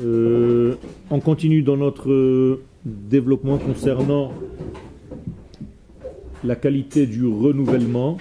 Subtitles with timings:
[0.00, 0.74] Euh,
[1.10, 4.32] on continue dans notre euh, développement concernant
[6.42, 8.18] la qualité du renouvellement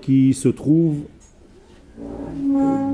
[0.00, 1.02] qui se trouve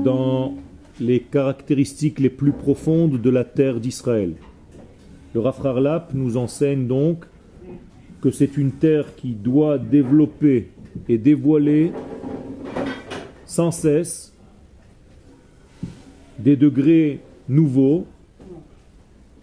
[0.03, 0.53] dans
[0.99, 4.33] les caractéristiques les plus profondes de la terre d'Israël.
[5.33, 7.25] Le Rafrarlap nous enseigne donc
[8.21, 10.71] que c'est une terre qui doit développer
[11.07, 11.93] et dévoiler
[13.45, 14.35] sans cesse
[16.39, 18.05] des degrés nouveaux,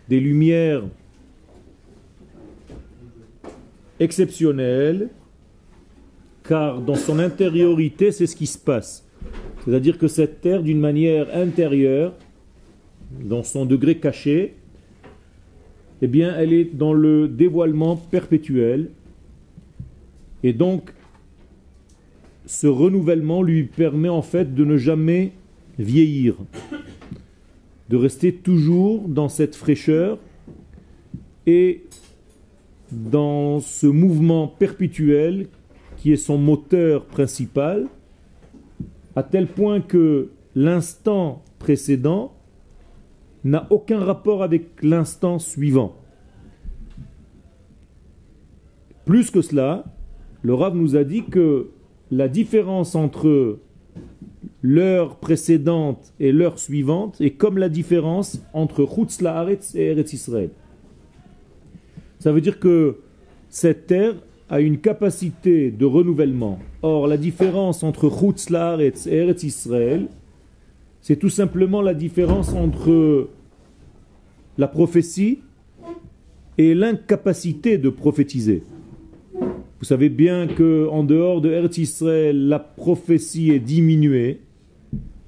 [0.09, 0.85] des lumières
[4.01, 5.09] exceptionnelles,
[6.45, 9.07] car dans son intériorité, c'est ce qui se passe.
[9.65, 12.15] C'est-à-dire que cette terre, d'une manière intérieure,
[13.21, 14.55] dans son degré caché,
[16.03, 18.91] eh bien, elle est dans le dévoilement perpétuel.
[20.43, 20.93] Et donc,
[22.45, 25.33] ce renouvellement lui permet en fait de ne jamais
[25.79, 26.37] vieillir,
[27.89, 30.19] de rester toujours dans cette fraîcheur
[31.47, 31.85] et
[32.91, 35.49] dans ce mouvement perpétuel
[35.97, 37.87] qui est son moteur principal,
[39.15, 42.33] à tel point que l'instant précédent
[43.45, 45.97] n'a aucun rapport avec l'instant suivant.
[49.05, 49.85] Plus que cela,
[50.43, 51.71] le Rav nous a dit que
[52.11, 53.59] la différence entre
[54.67, 60.51] l'heure précédente et l'heure suivante est comme la différence entre Chutz Laaretz et Eretz Israël.
[62.19, 62.97] Ça veut dire que
[63.49, 64.15] cette terre
[64.51, 66.59] a une capacité de renouvellement.
[66.83, 70.09] Or, la différence entre Chutz Laaretz et Eretz Israël,
[71.01, 73.29] c'est tout simplement la différence entre
[74.59, 75.43] la prophétie
[76.59, 78.65] et l'incapacité de prophétiser.
[79.79, 84.41] Vous savez bien que en dehors de Eretz Israël, la prophétie est diminuée,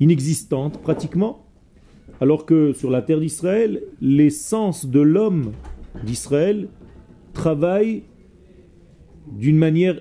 [0.00, 1.46] inexistante pratiquement,
[2.20, 5.52] alors que sur la terre d'Israël, l'essence de l'homme
[6.04, 6.68] d'Israël
[7.32, 8.02] travaille
[9.32, 10.00] d'une manière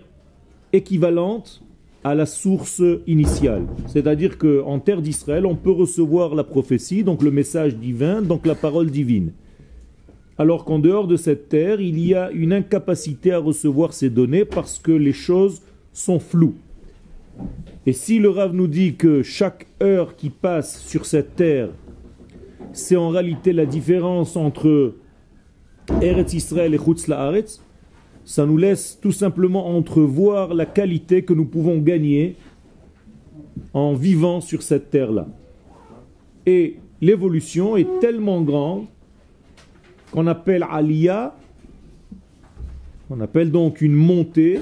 [0.74, 1.64] équivalente
[2.04, 3.64] à la source initiale.
[3.88, 8.56] C'est-à-dire qu'en terre d'Israël, on peut recevoir la prophétie, donc le message divin, donc la
[8.56, 9.32] parole divine
[10.38, 14.46] alors qu'en dehors de cette terre, il y a une incapacité à recevoir ces données
[14.46, 15.62] parce que les choses
[15.94, 16.56] sont floues.
[17.86, 21.70] Et si le Rav nous dit que chaque heure qui passe sur cette terre,
[22.74, 24.96] c'est en réalité la différence entre
[26.02, 27.62] Eretz Israël et Chutz La'aretz,
[28.26, 32.36] ça nous laisse tout simplement entrevoir la qualité que nous pouvons gagner
[33.74, 35.28] en vivant sur cette terre-là.
[36.46, 38.86] Et l'évolution est tellement grande
[40.12, 41.36] qu'on appelle Aliyah,
[43.10, 44.60] on appelle donc une montée,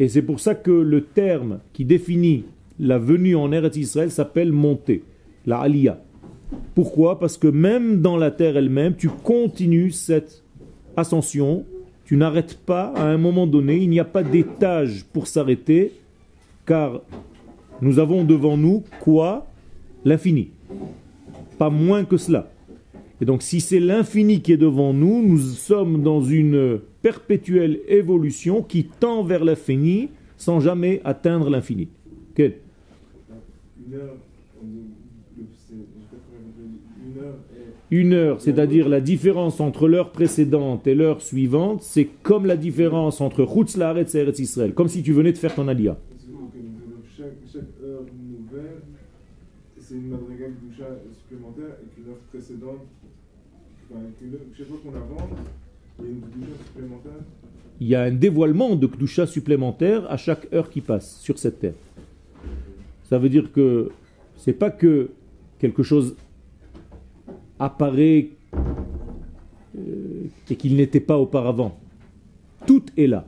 [0.00, 2.44] et c'est pour ça que le terme qui définit
[2.78, 5.04] la venue en Eretz Israël s'appelle montée,
[5.46, 6.00] la Aliyah.
[6.74, 7.18] Pourquoi?
[7.18, 10.42] Parce que même dans la terre elle-même, tu continues cette
[10.96, 11.64] ascension,
[12.04, 15.92] tu n'arrêtes pas à un moment donné, il n'y a pas d'étage pour s'arrêter,
[16.66, 17.00] car
[17.80, 19.46] nous avons devant nous quoi?
[20.04, 20.50] L'infini.
[21.58, 22.50] Pas moins que cela.
[23.24, 28.60] Et donc si c'est l'infini qui est devant nous, nous sommes dans une perpétuelle évolution
[28.60, 31.88] qui tend vers l'infini sans jamais atteindre l'infini.
[37.90, 43.22] Une heure, c'est-à-dire la différence entre l'heure précédente et l'heure suivante, c'est comme la différence
[43.22, 43.80] entre Chutz et
[44.18, 45.96] Eretz Israël, comme si tu venais de faire ton alia.
[47.16, 48.82] Chaque, heure nouvelle,
[49.78, 50.14] c'est une
[51.14, 52.80] supplémentaire et que l'heure précédente
[57.80, 61.60] il y a un dévoilement de Kdusha supplémentaire à chaque heure qui passe sur cette
[61.60, 61.74] terre.
[63.04, 63.90] Ça veut dire que
[64.36, 65.10] c'est pas que
[65.58, 66.16] quelque chose
[67.58, 68.30] apparaît
[69.76, 71.78] euh, et qu'il n'était pas auparavant.
[72.66, 73.26] Tout est là.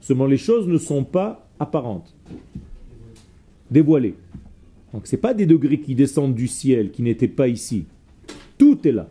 [0.00, 2.14] Seulement les choses ne sont pas apparentes,
[3.70, 4.14] dévoilées.
[4.92, 7.86] Donc ce pas des degrés qui descendent du ciel, qui n'étaient pas ici.
[8.58, 9.08] Tout est là.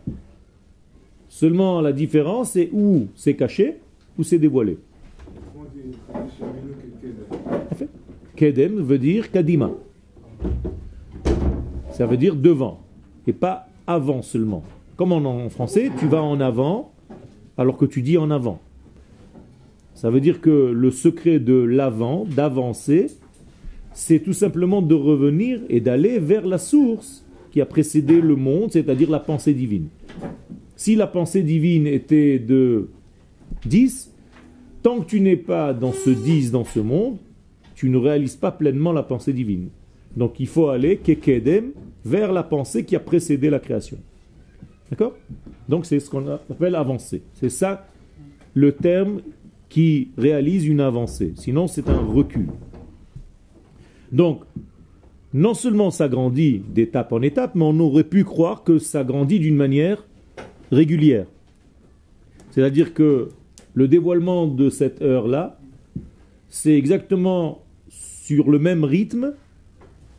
[1.28, 3.78] Seulement la différence c'est où c'est caché
[4.18, 4.78] ou c'est dévoilé.
[8.36, 9.70] Kedem veut dire kadima.
[11.90, 12.80] Ça veut dire devant
[13.26, 14.62] et pas avant seulement.
[14.96, 16.92] Comme en français, tu vas en avant
[17.56, 18.60] alors que tu dis en avant.
[19.94, 23.08] Ça veut dire que le secret de l'avant, d'avancer,
[23.92, 28.72] c'est tout simplement de revenir et d'aller vers la source qui a précédé le monde,
[28.72, 29.88] c'est-à-dire la pensée divine.
[30.76, 32.88] Si la pensée divine était de
[33.66, 34.12] 10,
[34.82, 37.18] tant que tu n'es pas dans ce 10 dans ce monde,
[37.74, 39.68] tu ne réalises pas pleinement la pensée divine.
[40.16, 41.72] Donc il faut aller kekedem
[42.04, 43.98] vers la pensée qui a précédé la création.
[44.90, 45.14] D'accord?
[45.68, 47.22] Donc c'est ce qu'on appelle avancer.
[47.34, 47.86] C'est ça
[48.54, 49.20] le terme
[49.68, 51.32] qui réalise une avancée.
[51.36, 52.48] Sinon c'est un recul.
[54.12, 54.42] Donc,
[55.38, 59.38] non seulement ça grandit d'étape en étape, mais on aurait pu croire que ça grandit
[59.38, 60.04] d'une manière
[60.72, 61.26] régulière.
[62.50, 63.28] C'est-à-dire que
[63.72, 65.60] le dévoilement de cette heure-là,
[66.48, 69.34] c'est exactement sur le même rythme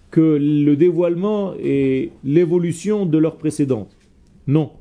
[0.09, 3.97] que le dévoilement et l'évolution de l'heure précédente.
[4.47, 4.71] Non.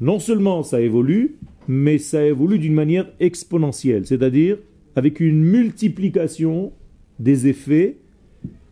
[0.00, 1.36] Non seulement ça évolue,
[1.68, 4.56] mais ça évolue d'une manière exponentielle, c'est-à-dire
[4.96, 6.72] avec une multiplication
[7.18, 7.98] des effets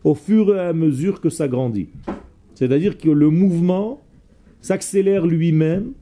[0.03, 1.89] au fur et à mesure que ça grandit.
[2.55, 4.01] C'est-à-dire que le mouvement
[4.61, 5.93] s'accélère lui-même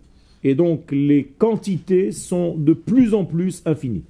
[0.44, 4.04] et donc les quantités sont de plus en plus infinies,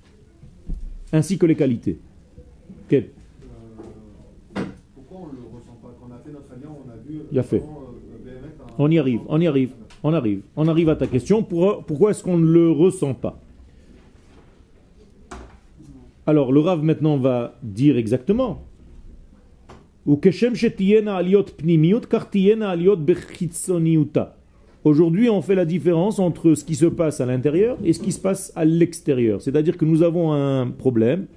[1.12, 2.00] ainsi que les qualités.
[2.88, 3.10] Quel
[4.58, 4.62] euh,
[4.96, 5.96] Pourquoi on ne le ressent pas?
[6.00, 7.22] Quand on a fait notre alliance, on a vu...
[7.32, 7.64] Il a fait.
[8.78, 9.72] On y arrive, on y arrive,
[10.04, 10.42] on arrive.
[10.56, 11.44] On arrive à ta question.
[11.44, 13.40] Pourquoi est-ce qu'on ne le ressent pas?
[16.26, 18.64] Alors le Rav maintenant va dire exactement.
[24.84, 28.12] Aujourd'hui, on fait la différence entre ce qui se passe à l'intérieur et ce qui
[28.12, 29.40] se passe à l'extérieur.
[29.40, 31.28] C'est-à-dire que nous avons un problème.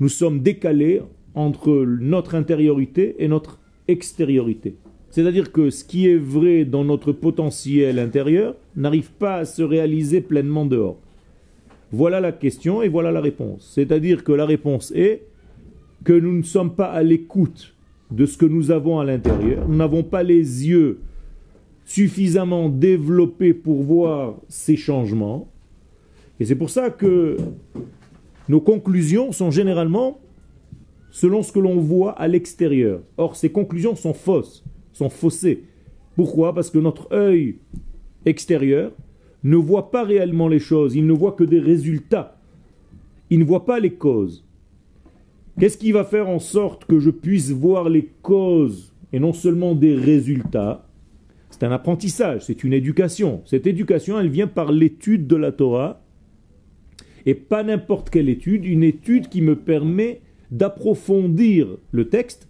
[0.00, 1.00] Nous sommes décalés
[1.36, 4.74] entre notre intériorité et notre extériorité.
[5.10, 10.20] C'est-à-dire que ce qui est vrai dans notre potentiel intérieur n'arrive pas à se réaliser
[10.20, 10.96] pleinement dehors.
[11.92, 13.70] Voilà la question et voilà la réponse.
[13.72, 15.22] C'est-à-dire que la réponse est
[16.04, 17.74] que nous ne sommes pas à l'écoute
[18.10, 19.68] de ce que nous avons à l'intérieur.
[19.68, 21.00] Nous n'avons pas les yeux
[21.84, 25.48] suffisamment développés pour voir ces changements.
[26.38, 27.36] Et c'est pour ça que
[28.48, 30.18] nos conclusions sont généralement
[31.10, 33.00] selon ce que l'on voit à l'extérieur.
[33.16, 35.64] Or, ces conclusions sont fausses, sont faussées.
[36.16, 36.54] Pourquoi?
[36.54, 37.56] Parce que notre œil
[38.24, 38.92] extérieur
[39.42, 42.36] ne voit pas réellement les choses, il ne voit que des résultats.
[43.30, 44.44] Il ne voit pas les causes.
[45.60, 49.74] Qu'est-ce qui va faire en sorte que je puisse voir les causes et non seulement
[49.74, 50.88] des résultats?
[51.50, 53.42] C'est un apprentissage, c'est une éducation.
[53.44, 56.02] Cette éducation, elle vient par l'étude de la Torah
[57.26, 62.48] et pas n'importe quelle étude, une étude qui me permet d'approfondir le texte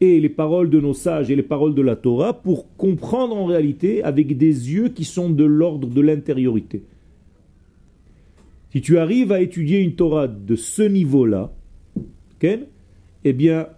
[0.00, 3.46] et les paroles de nos sages et les paroles de la Torah pour comprendre en
[3.46, 6.84] réalité avec des yeux qui sont de l'ordre de l'intériorité.
[8.70, 11.55] Si tu arrives à étudier une Torah de ce niveau-là,
[12.42, 13.68] eh bien,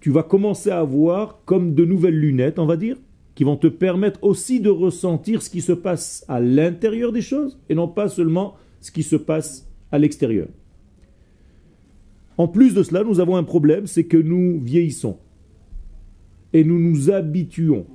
[0.00, 2.96] tu vas commencer à avoir comme de nouvelles lunettes, on va dire,
[3.34, 7.58] qui vont te permettre aussi de ressentir ce qui se passe à l'intérieur des choses
[7.68, 10.48] et non pas seulement ce qui se passe à l'extérieur.
[12.36, 15.18] En plus de cela, nous avons un problème, c'est que nous vieillissons
[16.52, 17.86] et nous nous habituons.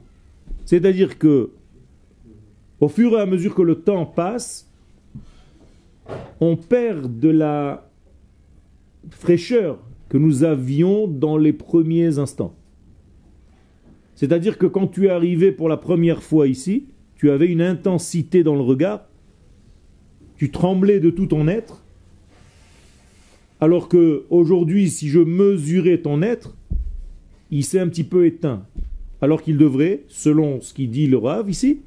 [0.66, 1.52] C'est-à-dire que,
[2.80, 4.70] au fur et à mesure que le temps passe,
[6.40, 7.90] on perd de la
[9.12, 9.80] fraîcheur
[10.10, 12.56] que nous avions dans les premiers instants.
[14.16, 16.86] C'est-à-dire que quand tu es arrivé pour la première fois ici,
[17.16, 19.08] tu avais une intensité dans le regard,
[20.36, 21.84] tu tremblais de tout ton être,
[23.60, 26.56] alors que aujourd'hui, si je mesurais ton être,
[27.50, 28.66] il s'est un petit peu éteint,
[29.22, 31.82] alors qu'il devrait, selon ce qu'il dit le Rav ici,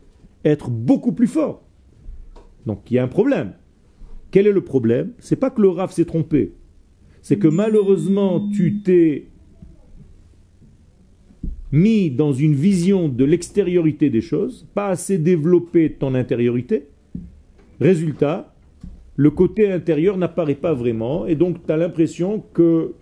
[0.44, 1.62] être beaucoup plus fort.
[2.66, 3.52] Donc il y a un problème.
[4.30, 5.12] Quel est le problème?
[5.18, 6.52] C'est pas que le Rav s'est trompé
[7.26, 9.24] c'est que malheureusement tu t'es
[11.72, 16.86] mis dans une vision de l'extériorité des choses, pas assez développé ton intériorité.
[17.80, 18.54] Résultat,
[19.16, 22.92] le côté intérieur n'apparaît pas vraiment et donc tu as l'impression que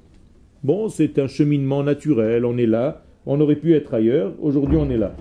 [0.62, 4.88] bon, c'est un cheminement naturel, on est là, on aurait pu être ailleurs, aujourd'hui on
[4.88, 5.14] est là.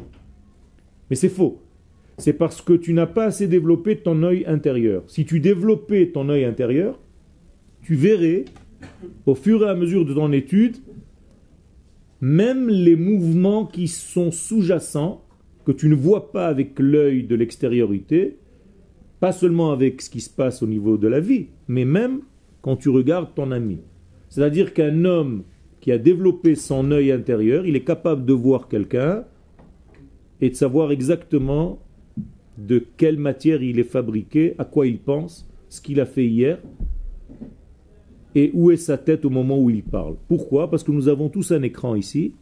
[1.09, 1.59] Mais c'est faux.
[2.19, 5.03] C'est parce que tu n'as pas assez développé ton œil intérieur.
[5.07, 7.01] Si tu développais ton œil intérieur,
[7.81, 8.45] tu verrais
[9.25, 10.77] au fur et à mesure de ton étude,
[12.21, 15.23] même les mouvements qui sont sous-jacents,
[15.65, 18.37] que tu ne vois pas avec l'œil de l'extériorité,
[19.19, 22.21] pas seulement avec ce qui se passe au niveau de la vie, mais même
[22.61, 23.79] quand tu regardes ton ami.
[24.29, 25.43] C'est-à-dire qu'un homme
[25.79, 29.25] qui a développé son œil intérieur, il est capable de voir quelqu'un
[30.41, 31.79] et de savoir exactement
[32.57, 36.59] de quelle matière il est fabriqué, à quoi il pense, ce qu'il a fait hier,
[38.35, 40.15] et où est sa tête au moment où il parle?
[40.27, 40.69] Pourquoi?
[40.69, 42.33] Parce que nous avons tous un écran ici,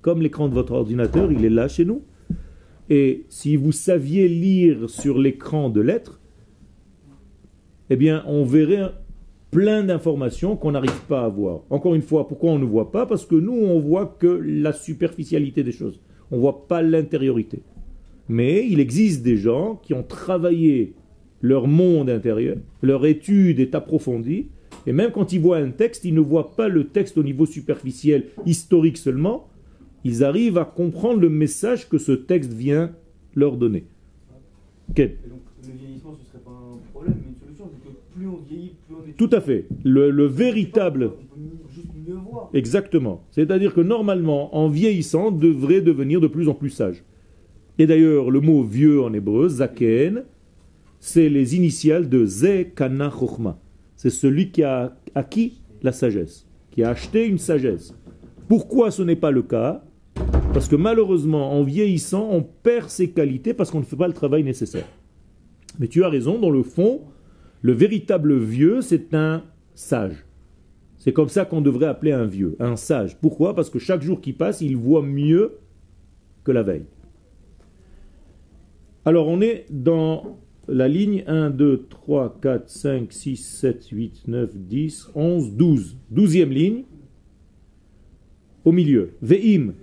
[0.00, 2.02] comme l'écran de votre ordinateur, il est là chez nous.
[2.90, 6.20] Et si vous saviez lire sur l'écran de lettres,
[7.90, 8.92] eh bien, on verrait
[9.50, 11.60] plein d'informations qu'on n'arrive pas à voir.
[11.70, 13.06] Encore une fois, pourquoi on ne voit pas?
[13.06, 16.00] Parce que nous, on voit que la superficialité des choses.
[16.30, 17.62] On ne voit pas l'intériorité.
[18.28, 20.94] Mais il existe des gens qui ont travaillé
[21.40, 24.48] leur monde intérieur, leur étude est approfondie,
[24.86, 27.46] et même quand ils voient un texte, ils ne voient pas le texte au niveau
[27.46, 29.48] superficiel, historique seulement,
[30.04, 32.92] ils arrivent à comprendre le message que ce texte vient
[33.34, 33.86] leur donner.
[34.96, 38.26] Et donc, le vieillissement, ce serait pas un problème, mais une solution, c'est que plus
[38.26, 39.12] on vieillit, plus on est.
[39.16, 39.66] Tout à fait.
[39.82, 41.12] Le, le véritable...
[42.52, 43.24] Exactement.
[43.30, 47.02] C'est-à-dire que normalement, en vieillissant, devrait devenir de plus en plus sage.
[47.78, 50.24] Et d'ailleurs, le mot vieux en hébreu, zaken,
[51.00, 53.58] c'est les initiales de Ze Kana Chochma.
[54.04, 57.94] C'est celui qui a acquis la sagesse, qui a acheté une sagesse.
[58.48, 59.82] Pourquoi ce n'est pas le cas?
[60.52, 64.12] Parce que malheureusement, en vieillissant, on perd ses qualités parce qu'on ne fait pas le
[64.12, 64.84] travail nécessaire.
[65.78, 67.00] Mais tu as raison, dans le fond,
[67.62, 69.42] le véritable vieux, c'est un
[69.74, 70.26] sage.
[70.98, 73.16] C'est comme ça qu'on devrait appeler un vieux, un sage.
[73.18, 73.54] Pourquoi?
[73.54, 75.60] Parce que chaque jour qui passe, il voit mieux
[76.44, 76.84] que la veille.
[79.06, 84.50] Alors on est dans la ligne 1, 2, 3, 4, 5, 6, 7, 8, 9,
[84.56, 85.96] 10, 11, 12.
[86.10, 86.84] Douzième ligne.
[88.64, 89.10] Au milieu.
[89.20, 89.74] Ve'im.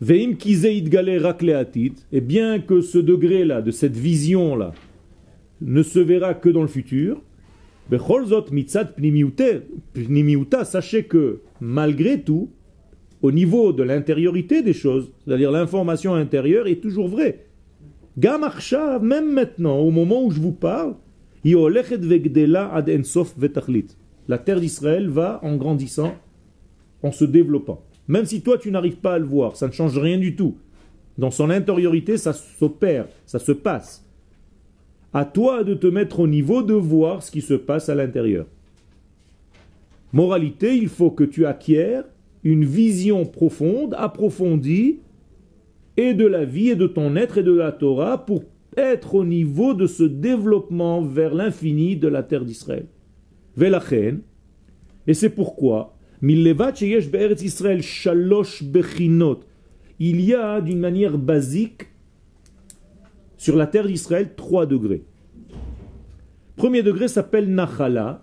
[0.00, 1.94] Ve'im kizeid gale rakleatit.
[2.12, 4.74] Et bien que ce degré-là, de cette vision-là,
[5.60, 7.22] ne se verra que dans le futur,
[7.90, 12.50] Becholzot mitzat pnimiuta, sachez que malgré tout,
[13.22, 17.46] au niveau de l'intériorité des choses, c'est-à-dire l'information intérieure est toujours vraie.
[18.18, 20.94] Gamarcha, même maintenant, au moment où je vous parle,
[24.28, 26.14] la terre d'Israël va en grandissant,
[27.02, 27.82] en se développant.
[28.08, 30.56] Même si toi tu n'arrives pas à le voir, ça ne change rien du tout.
[31.16, 34.04] Dans son intériorité, ça s'opère, ça se passe.
[35.14, 38.46] À toi de te mettre au niveau de voir ce qui se passe à l'intérieur.
[40.12, 42.04] Moralité, il faut que tu acquières
[42.44, 45.00] une vision profonde, approfondie,
[45.96, 48.44] et de la vie et de ton être et de la Torah pour
[48.76, 52.86] être au niveau de ce développement vers l'infini de la terre d'Israël.
[53.56, 54.22] Velachen,
[55.06, 59.40] et c'est pourquoi, Israël shalosh bechinot,
[59.98, 61.88] il y a d'une manière basique
[63.36, 65.04] sur la terre d'Israël trois degrés.
[66.56, 68.22] Premier degré s'appelle Nachala,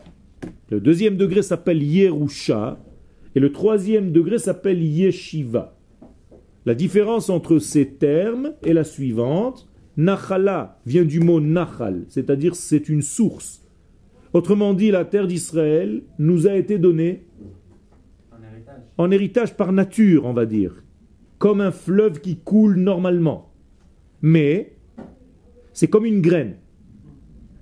[0.70, 2.80] le deuxième degré s'appelle Yerusha,
[3.40, 5.74] et le troisième degré s'appelle Yeshiva.
[6.66, 9.70] La différence entre ces termes est la suivante.
[9.96, 13.66] Nachala vient du mot Nachal, c'est-à-dire c'est une source.
[14.34, 17.28] Autrement dit, la terre d'Israël nous a été donnée
[18.34, 18.82] En héritage.
[18.98, 20.84] en héritage par nature, on va dire,
[21.38, 23.54] comme un fleuve qui coule normalement.
[24.22, 24.76] Mais
[25.72, 26.58] c'est comme une graine.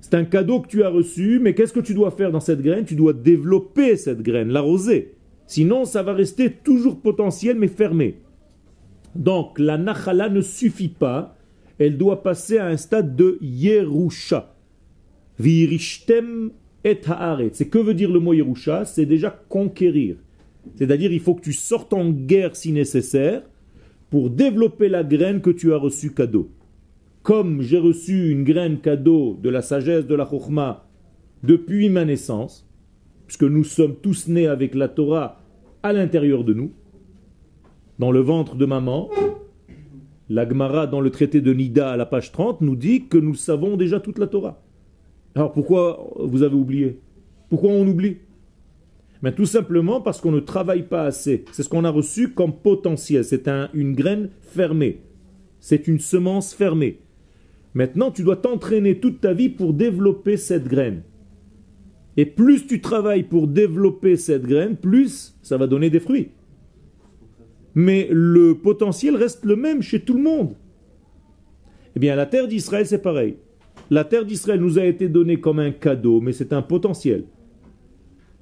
[0.02, 2.64] C'est un cadeau que tu as reçu, mais qu'est-ce que tu dois faire dans cette
[2.64, 2.84] graine?
[2.84, 5.17] Tu dois développer cette graine, l'arroser.
[5.48, 8.18] Sinon, ça va rester toujours potentiel, mais fermé.
[9.16, 11.36] Donc, la nachala ne suffit pas.
[11.80, 14.54] Elle doit passer à un stade de Yerusha.
[15.40, 16.52] Virishtem
[16.84, 17.52] et haaret.
[17.54, 18.86] C'est que veut dire le mot Yerusha?
[18.86, 20.18] C'est déjà conquérir.
[20.76, 23.44] C'est-à-dire, il faut que tu sortes en guerre si nécessaire
[24.10, 26.50] pour développer la graine que tu as reçue cadeau.
[27.24, 30.86] Comme j'ai reçu une graine cadeau de la sagesse de la Chokhmah
[31.44, 32.67] depuis ma naissance,
[33.28, 35.40] puisque nous sommes tous nés avec la Torah
[35.84, 36.72] à l'intérieur de nous,
[38.00, 39.10] dans le ventre de maman.
[40.30, 43.36] La Gemara, dans le traité de Nida à la page 30, nous dit que nous
[43.36, 44.62] savons déjà toute la Torah.
[45.36, 47.00] Alors pourquoi vous avez oublié?
[47.50, 48.18] Pourquoi on oublie?
[49.24, 51.46] Mais Tout simplement parce qu'on ne travaille pas assez.
[51.52, 53.24] C'est ce qu'on a reçu comme potentiel.
[53.24, 55.02] C'est un- une graine fermée.
[55.60, 57.00] C'est une semence fermée.
[57.74, 61.02] Maintenant, tu dois t'entraîner toute ta vie pour développer cette graine.
[62.18, 66.30] Et plus tu travailles pour développer cette graine, plus ça va donner des fruits.
[67.76, 70.56] Mais le potentiel reste le même chez tout le monde.
[71.96, 73.38] Eh bien, la terre d'Israël, c'est pareil.
[73.92, 77.26] La terre d'Israël nous a été donnée comme un cadeau, mais c'est un potentiel.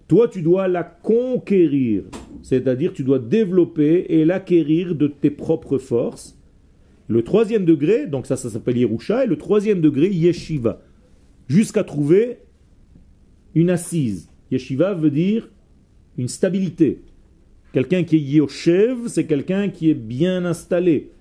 [0.08, 2.03] Toi, tu dois la conquérir,
[2.44, 6.39] c'est-à-dire tu dois développer et l'acquérir de tes propres forces.
[7.08, 10.82] Le troisième degré, donc ça, ça s'appelle Yerusha, et le troisième degré, Yeshiva,
[11.48, 12.39] jusqu'à trouver
[13.55, 14.29] une assise.
[14.51, 15.50] Yeshiva veut dire
[16.17, 17.01] une stabilité.
[17.74, 21.12] Quelqu'un qui est Yoshev, c'est quelqu'un qui est bien installé.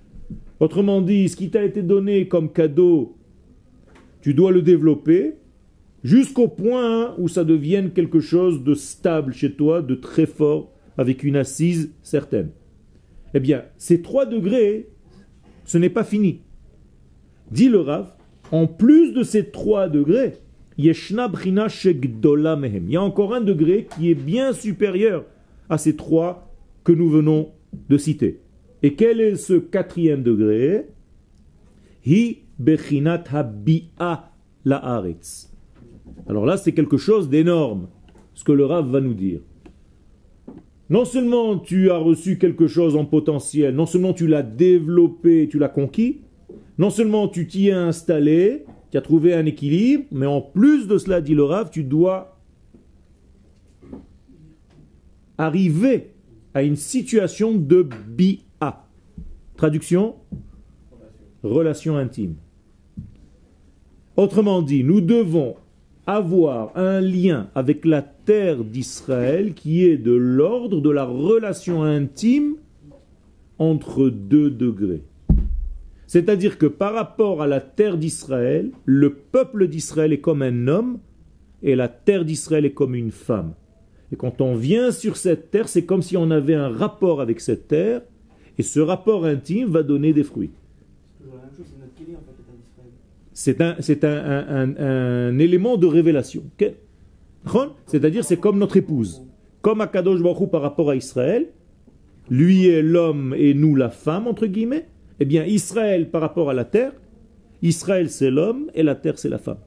[0.61, 3.17] Autrement dit, ce qui t'a été donné comme cadeau,
[4.21, 5.35] tu dois le développer
[6.05, 11.25] jusqu'au point où ça devienne quelque chose de stable chez toi, de très fort, avec
[11.25, 12.51] une assise certaine.
[13.33, 14.89] Eh bien, ces trois degrés,
[15.65, 16.41] ce n'est pas fini.
[17.51, 18.15] Dit le Rav,
[18.53, 20.35] En plus de ces trois degrés,
[20.77, 20.91] Il y
[22.97, 25.25] a encore un degré qui est bien supérieur
[25.69, 26.53] à ces trois
[26.83, 27.51] que nous venons
[27.89, 28.41] de citer.
[28.83, 30.87] Et quel est ce quatrième degré?
[32.05, 34.33] Hi Bechinat Habi'a
[34.65, 35.51] La'aretz.
[36.29, 37.89] Alors là, c'est quelque chose d'énorme,
[38.35, 39.41] ce que le Rav va nous dire.
[40.91, 45.59] Non seulement tu as reçu quelque chose en potentiel, non seulement tu l'as développé, tu
[45.59, 46.21] l'as conquis,
[46.79, 50.99] non seulement tu t'y es installé, tu as trouvé un équilibre, mais en plus de
[50.99, 52.39] cela, dit le Rav, tu dois
[55.37, 56.13] arriver
[56.55, 58.87] à une situation de bi'a.
[59.57, 60.15] Traduction
[61.43, 62.37] Relation intime.
[64.17, 65.57] Autrement dit, nous devons
[66.07, 72.55] avoir un lien avec la terre d'Israël qui est de l'ordre de la relation intime
[73.59, 75.03] entre deux degrés.
[76.19, 81.01] C'est-à-dire que par rapport à la terre d'Israël, le peuple d'Israël est comme un homme
[81.61, 83.55] et la terre d'Israël est comme une femme.
[84.13, 87.41] Et quand on vient sur cette terre, c'est comme si on avait un rapport avec
[87.41, 88.01] cette terre
[88.59, 90.53] et ce rapport intime va donner des fruits.
[93.33, 96.45] C'est un, c'est un, un- un- élément de révélation.
[96.61, 96.75] ok?
[97.51, 97.71] Chon?
[97.87, 99.25] C'est-à-dire, c'est comme notre épouse.
[99.63, 101.49] Comme Akadosh Baruch Hu par rapport à Israël,
[102.31, 104.87] lui est l'homme et nous la femme, entre guillemets.
[105.21, 106.93] Eh bien, Israël par rapport à la terre,
[107.63, 109.59] Israël c'est l'homme et la terre c'est la femme.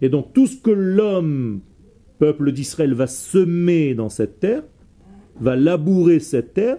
[0.00, 1.60] Et donc, tout ce que l'homme,
[2.18, 4.62] peuple d'Israël, va semer dans cette terre,
[5.40, 6.78] va labourer cette terre,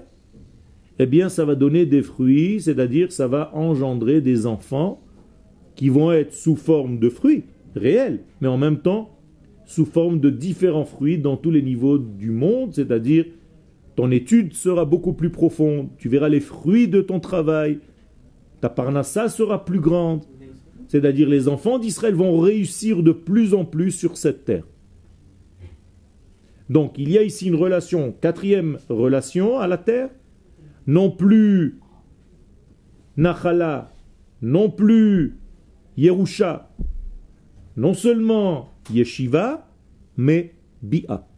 [1.00, 5.01] eh bien, ça va donner des fruits, c'est-à-dire, ça va engendrer des enfants
[5.75, 7.45] qui vont être sous forme de fruits
[7.75, 9.17] réels, mais en même temps
[9.65, 13.25] sous forme de différents fruits dans tous les niveaux du monde, c'est-à-dire
[13.99, 17.81] ton étude sera beaucoup plus profonde, tu verras les fruits de ton travail,
[18.61, 20.21] ta parnassa sera plus grande,
[20.87, 24.63] c'est-à-dire les enfants d'Israël vont réussir de plus en plus sur cette terre.
[26.69, 30.11] Donc il y a ici une relation, quatrième relation à la terre,
[30.87, 31.77] non plus
[33.17, 33.91] Nachala,
[34.41, 35.35] non plus
[35.97, 36.71] Yerusha,
[37.75, 39.67] non seulement Yeshiva,
[40.15, 41.28] mais Bi'a.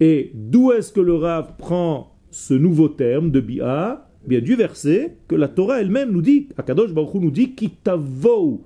[0.00, 4.08] Et d'où est-ce que le Rav prend ce nouveau terme de Bi'a?
[4.26, 8.64] Bien du verset que la Torah elle-même nous dit, Akadosh Baruch nous dit, Kitavou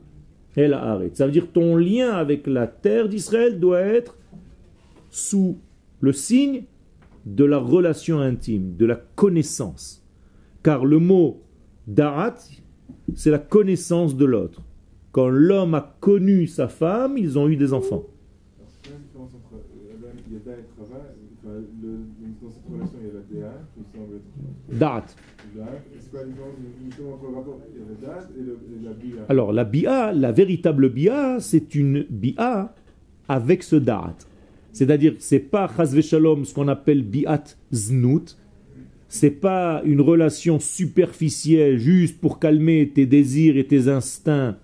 [0.56, 1.16] el haaretz.
[1.16, 4.16] Ça veut dire ton lien avec la terre d'Israël doit être
[5.10, 5.58] sous
[6.00, 6.64] le signe
[7.26, 10.04] de la relation intime, de la connaissance.
[10.62, 11.42] Car le mot
[11.86, 12.36] Darat,
[13.14, 14.62] c'est la connaissance de l'autre.
[15.12, 18.04] Quand l'homme a connu sa femme, ils ont eu des enfants.
[20.86, 21.04] Alors,
[21.44, 21.88] enfin, le,
[22.42, 24.78] Dans cette relation, il y a la DA, qui semble être.
[24.78, 25.06] Darat.
[25.56, 25.66] Là,
[25.98, 28.52] c'est quoi la différence justement entre le rapport Il y a la DA et, le,
[28.52, 29.26] et la Bia.
[29.28, 32.74] Alors la bia, la véritable bia, c'est une bia
[33.28, 34.16] avec ce darat.
[34.72, 38.36] C'est-à-dire, c'est pas chasve shalom ce qu'on appelle biat znout.
[39.08, 44.56] C'est pas une relation superficielle juste pour calmer tes désirs et tes instincts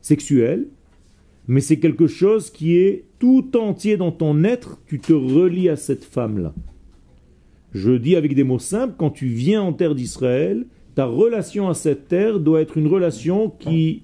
[0.00, 0.68] sexuels,
[1.48, 4.80] mais c'est quelque chose qui est tout entier dans ton être.
[4.86, 6.54] Tu te relis à cette femme-là.
[7.72, 11.74] Je dis avec des mots simples, quand tu viens en terre d'Israël, ta relation à
[11.74, 14.02] cette terre doit être une relation qui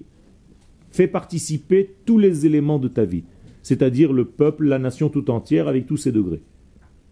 [0.91, 3.23] fait participer tous les éléments de ta vie,
[3.63, 6.41] c'est-à-dire le peuple, la nation tout entière avec tous ses degrés.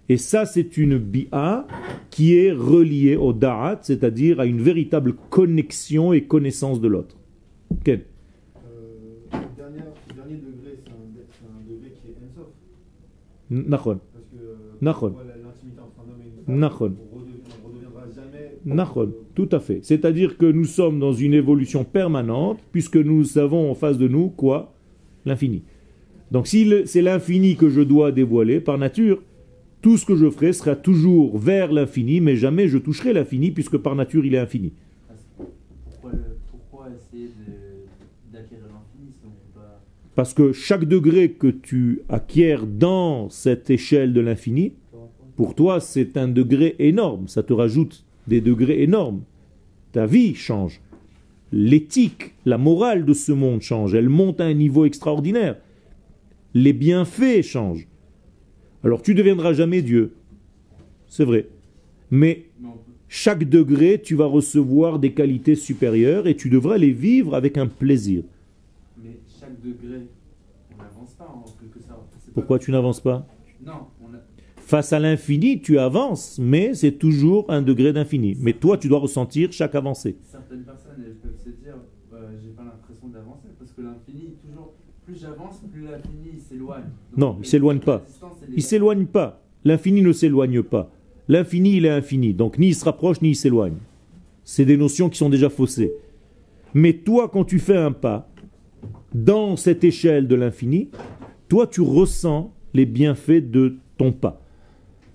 [0.07, 1.65] Et ça, c'est une bi'a
[2.09, 7.15] qui est reliée au da'at, c'est-à-dire à une véritable connexion et connaissance de l'autre
[7.87, 7.87] Euh,
[9.31, 10.95] le, dernier, le dernier degré, c'est un,
[11.31, 12.49] c'est un degré qui est Ensof.
[13.40, 13.40] Nachon.
[13.40, 13.40] Parce que euh, Nachon.
[13.40, 13.99] voilà, l'intimité entre un homme et Nachon.
[16.47, 18.57] on ne redeviendra jamais.
[18.65, 19.79] Nachon, tout à fait.
[19.83, 24.29] C'est-à-dire que nous sommes dans une évolution permanente, puisque nous avons en face de nous
[24.29, 24.73] quoi?
[25.25, 25.63] L'infini.
[26.31, 29.21] Donc si c'est l'infini que je dois dévoiler, par nature,
[29.81, 33.77] tout ce que je ferai sera toujours vers l'infini, mais jamais je toucherai l'infini, puisque
[33.77, 34.73] par nature il est infini.
[35.85, 39.81] Pourquoi, le- pourquoi essayer de- d'acquérir l'infini si on peut pas.
[40.15, 44.73] Parce que chaque degré que tu acquiers dans cette échelle de l'infini,
[45.35, 49.21] pour toi c'est un degré énorme, ça te rajoute des degrés énormes.
[49.93, 50.81] Ta vie change.
[51.53, 55.57] L'éthique, la morale de ce monde change, elle monte à un niveau extraordinaire.
[56.53, 57.87] Les bienfaits changent.
[58.83, 60.13] Alors tu ne deviendras jamais Dieu,
[61.07, 61.47] c'est vrai.
[62.09, 62.45] Mais
[63.07, 67.67] chaque degré, tu vas recevoir des qualités supérieures et tu devras les vivre avec un
[67.67, 68.23] plaisir.
[69.63, 70.07] Degré,
[70.73, 72.07] on n'avance pas en quelque sorte.
[72.19, 73.25] C'est pas- Pourquoi tu n'avances pas?
[73.63, 74.19] Non, on a...
[74.57, 78.37] Face à l'infini, tu avances, mais c'est toujours un degré d'infini.
[78.39, 80.15] Mais toi, tu dois ressentir chaque avancée.
[80.23, 81.75] certaines personnes elles peuvent se dire
[82.13, 84.73] euh, j'ai pas l'impression d'avancer parce que l'infini, toujours,
[85.05, 86.85] plus j'avance, plus l'infini s'éloigne.
[87.17, 88.03] Non, il s'éloigne pas.
[88.55, 89.41] Il s'éloigne pas.
[89.65, 90.89] L'infini ne s'éloigne pas.
[91.27, 92.33] L'infini, il est infini.
[92.33, 93.75] Donc ni il se rapproche, ni il s'éloigne.
[94.43, 95.91] C'est des notions qui sont déjà faussées.
[96.73, 98.27] Mais toi, quand tu fais un pas
[99.13, 100.89] dans cette échelle de l'infini,
[101.49, 104.41] toi, tu ressens les bienfaits de ton pas.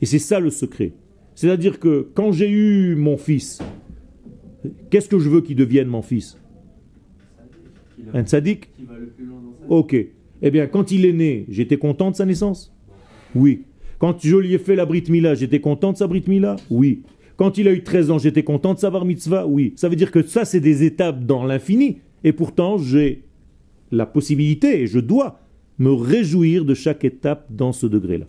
[0.00, 0.92] Et c'est ça le secret.
[1.34, 3.60] C'est-à-dire que quand j'ai eu mon fils,
[4.90, 6.38] qu'est-ce que je veux qu'il devienne mon fils?
[8.12, 8.70] Un tzaddik.
[9.68, 9.96] Ok.
[10.42, 12.74] Eh bien, quand il est né, j'étais content de sa naissance?
[13.34, 13.64] Oui.
[13.98, 17.02] Quand je lui ai fait la Brit Mila, j'étais content de sa Brit Mila Oui.
[17.36, 19.46] Quand il a eu 13 ans, j'étais content de sa Bar Mitzvah?
[19.46, 19.74] Oui.
[19.76, 21.98] Ça veut dire que ça, c'est des étapes dans l'infini.
[22.24, 23.24] Et pourtant, j'ai
[23.90, 25.40] la possibilité, et je dois,
[25.78, 28.26] me réjouir de chaque étape dans ce degré-là.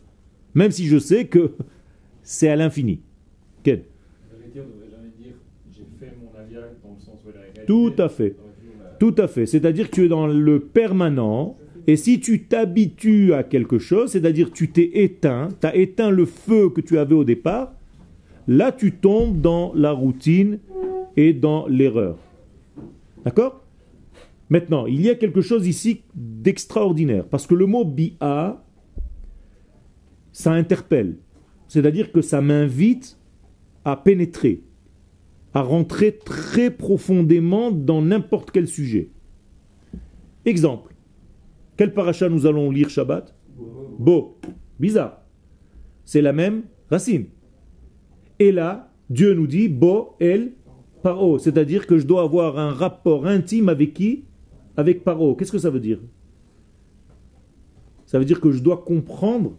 [0.53, 1.51] Même si je sais que
[2.23, 2.99] c'est à l'infini.
[7.65, 8.35] Tout à fait.
[8.99, 9.45] Tout à fait.
[9.45, 11.55] C'est-à-dire que tu es dans le permanent.
[11.85, 16.25] Et si tu t'habitues à quelque chose, c'est-à-dire tu t'es éteint, tu as éteint le
[16.25, 17.73] feu que tu avais au départ,
[18.47, 20.59] là tu tombes dans la routine
[21.15, 22.17] et dans l'erreur.
[23.23, 23.61] D'accord?
[24.49, 27.27] Maintenant, il y a quelque chose ici d'extraordinaire.
[27.27, 28.63] Parce que le mot bi'a,
[30.31, 31.17] ça interpelle.
[31.67, 33.19] C'est-à-dire que ça m'invite
[33.83, 34.63] à pénétrer
[35.57, 39.09] à rentrer très profondément dans n'importe quel sujet.
[40.45, 40.93] Exemple.
[41.77, 43.35] Quel paracha nous allons lire Shabbat?
[43.97, 44.37] Beau.
[44.79, 45.23] Bizarre.
[46.05, 47.25] C'est la même racine.
[48.37, 50.53] Et là, Dieu nous dit Bo el
[51.01, 51.39] paro.
[51.39, 54.25] C'est-à-dire que je dois avoir un rapport intime avec qui?
[54.77, 55.35] Avec paro.
[55.35, 55.99] Qu'est-ce que ça veut dire?
[58.05, 59.57] Ça veut dire que je dois comprendre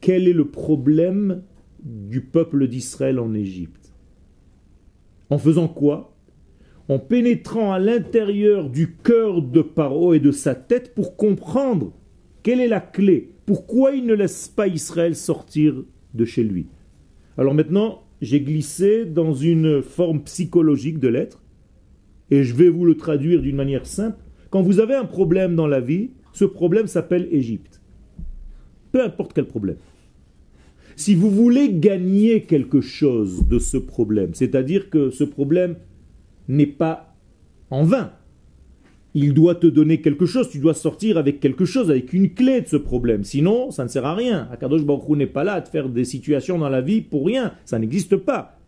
[0.00, 1.42] quel est le problème
[1.82, 3.94] du peuple d'Israël en Égypte.
[5.30, 6.14] En faisant quoi?
[6.88, 11.94] En pénétrant à l'intérieur du cœur de Paro et de sa tête pour comprendre
[12.42, 13.30] quelle est la clé.
[13.46, 16.66] Pourquoi il ne laisse pas Israël sortir de chez lui
[17.38, 21.42] Alors maintenant, j'ai glissé dans une forme psychologique de l'être
[22.30, 24.23] et je vais vous le traduire d'une manière simple.
[24.54, 27.80] Quand vous avez un problème dans la vie, ce problème s'appelle Égypte.
[28.92, 29.78] Peu importe quel problème.
[30.94, 35.74] Si vous voulez gagner quelque chose de ce problème, c'est-à-dire que ce problème
[36.46, 37.16] n'est pas
[37.70, 38.12] en vain,
[39.14, 42.60] il doit te donner quelque chose, tu dois sortir avec quelque chose, avec une clé
[42.60, 43.24] de ce problème.
[43.24, 44.46] Sinon, ça ne sert à rien.
[44.52, 47.54] Akadosh Baruch n'est pas là à te faire des situations dans la vie pour rien.
[47.64, 48.60] Ça n'existe pas.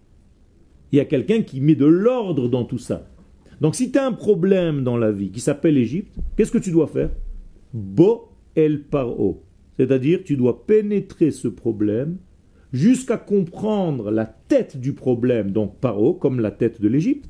[0.91, 3.07] Il y a quelqu'un qui met de l'ordre dans tout ça.
[3.61, 6.71] Donc si tu as un problème dans la vie qui s'appelle Égypte, qu'est-ce que tu
[6.71, 7.11] dois faire?
[7.73, 9.43] Bo el paro.
[9.77, 12.17] C'est-à-dire, tu dois pénétrer ce problème
[12.73, 17.29] jusqu'à comprendre la tête du problème, donc paro, comme la tête de l'Égypte,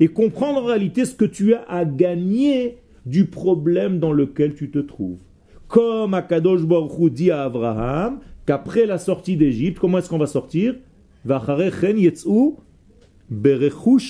[0.00, 4.70] et comprendre en réalité ce que tu as à gagner du problème dans lequel tu
[4.70, 5.20] te trouves.
[5.68, 10.26] Comme Akadosh Baruch Hu dit à Abraham qu'après la sortie d'Égypte, comment est-ce qu'on va
[10.26, 10.74] sortir?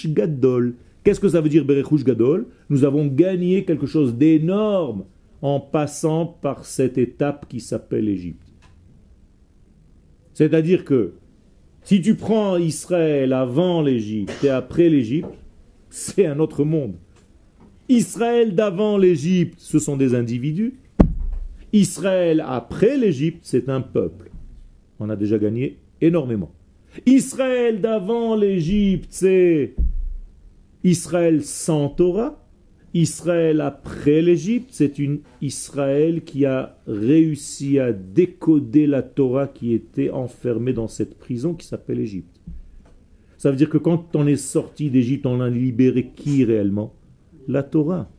[0.09, 0.75] Gadol.
[1.04, 2.46] Qu'est-ce que ça veut dire berechush gadol?
[2.68, 5.04] Nous avons gagné quelque chose d'énorme
[5.40, 8.46] en passant par cette étape qui s'appelle Égypte.
[10.34, 11.14] C'est-à-dire que
[11.82, 15.34] si tu prends Israël avant l'Égypte et après l'Égypte,
[15.90, 16.94] c'est un autre monde.
[17.88, 20.74] Israël d'avant l'Égypte, ce sont des individus.
[21.72, 24.30] Israël après l'Égypte, c'est un peuple.
[25.00, 26.52] On a déjà gagné énormément.
[27.06, 29.74] Israël d'avant l'Égypte, c'est
[30.84, 32.38] Israël sans Torah.
[32.94, 40.10] Israël après l'Égypte, c'est une Israël qui a réussi à décoder la Torah qui était
[40.10, 42.40] enfermée dans cette prison qui s'appelle Égypte.
[43.38, 46.94] Ça veut dire que quand on est sorti d'Égypte, on a libéré qui réellement?
[47.48, 48.10] La Torah.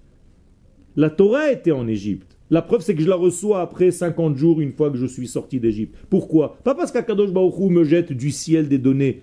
[0.95, 2.37] La Torah était en Égypte.
[2.49, 5.27] La preuve, c'est que je la reçois après 50 jours, une fois que je suis
[5.27, 5.95] sorti d'Égypte.
[6.09, 6.57] Pourquoi?
[6.63, 9.21] Pas parce qu'Akadosh Baruch Hu me jette du ciel des données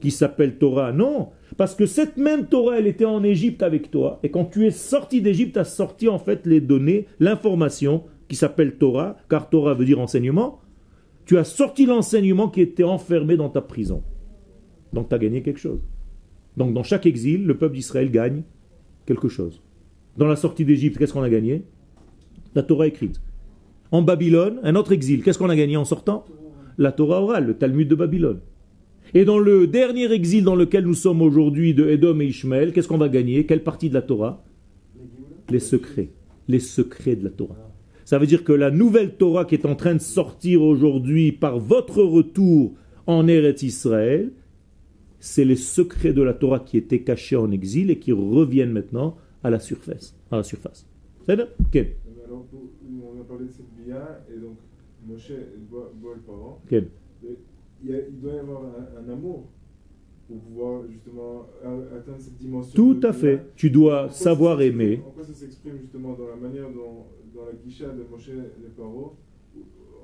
[0.00, 0.92] qui s'appellent Torah.
[0.92, 4.18] Non, parce que cette même Torah, elle était en Égypte avec toi.
[4.22, 8.36] Et quand tu es sorti d'Égypte, tu as sorti en fait les données, l'information qui
[8.36, 10.60] s'appelle Torah, car Torah veut dire enseignement.
[11.26, 14.02] Tu as sorti l'enseignement qui était enfermé dans ta prison.
[14.92, 15.80] Donc tu as gagné quelque chose.
[16.56, 18.42] Donc dans chaque exil, le peuple d'Israël gagne
[19.06, 19.60] quelque chose.
[20.16, 21.64] Dans la sortie d'Égypte, qu'est-ce qu'on a gagné?
[22.54, 23.20] La Torah écrite.
[23.92, 26.24] En Babylone, un autre exil, qu'est-ce qu'on a gagné en sortant?
[26.78, 28.40] La Torah orale, le Talmud de Babylone.
[29.12, 32.86] Et dans le dernier exil dans lequel nous sommes aujourd'hui de Edom et Ishmael, qu'est-ce
[32.86, 33.44] qu'on va gagner?
[33.44, 34.44] Quelle partie de la Torah?
[35.48, 36.10] Les secrets.
[36.46, 37.56] Les secrets de la Torah.
[38.04, 41.58] Ça veut dire que la nouvelle Torah qui est en train de sortir aujourd'hui par
[41.58, 42.74] votre retour
[43.06, 44.30] en Eretz Israël,
[45.18, 49.16] c'est les secrets de la Torah qui étaient cachés en exil et qui reviennent maintenant
[49.42, 50.16] à la surface.
[50.30, 50.86] À la surface.
[51.26, 51.48] C'est bien?
[51.66, 51.96] Okay.
[52.32, 54.56] On a parlé de cette bia et donc
[55.06, 56.60] Moshe le parent.
[56.66, 56.84] Okay
[57.82, 59.48] il, y a- il doit y avoir un, un amour
[60.28, 62.72] pour pouvoir justement atteindre cette dimension.
[62.74, 63.46] Tout à fait.
[63.56, 65.02] Tu dois En quoi savoir s'exprime- aimer.
[65.06, 68.68] En quoi ça s'exprime justement dans la manière dont, dans la guicha de Moshe les
[68.76, 69.16] paro,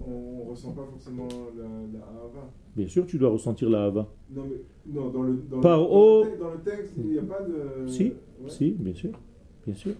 [0.06, 1.64] on ne ressent pas forcément la,
[1.98, 2.50] la hava.
[2.76, 4.08] Bien sûr, tu dois ressentir la hava.
[4.34, 4.60] Non, mais
[4.92, 7.22] non, dans le, dans Paro- le, dans le texte- dans le texte, il n'y a
[7.22, 7.86] pas de.
[7.88, 8.04] Si,
[8.42, 8.48] Ouais.
[8.50, 9.10] Si, bien sûr.
[9.64, 9.92] Bien sûr.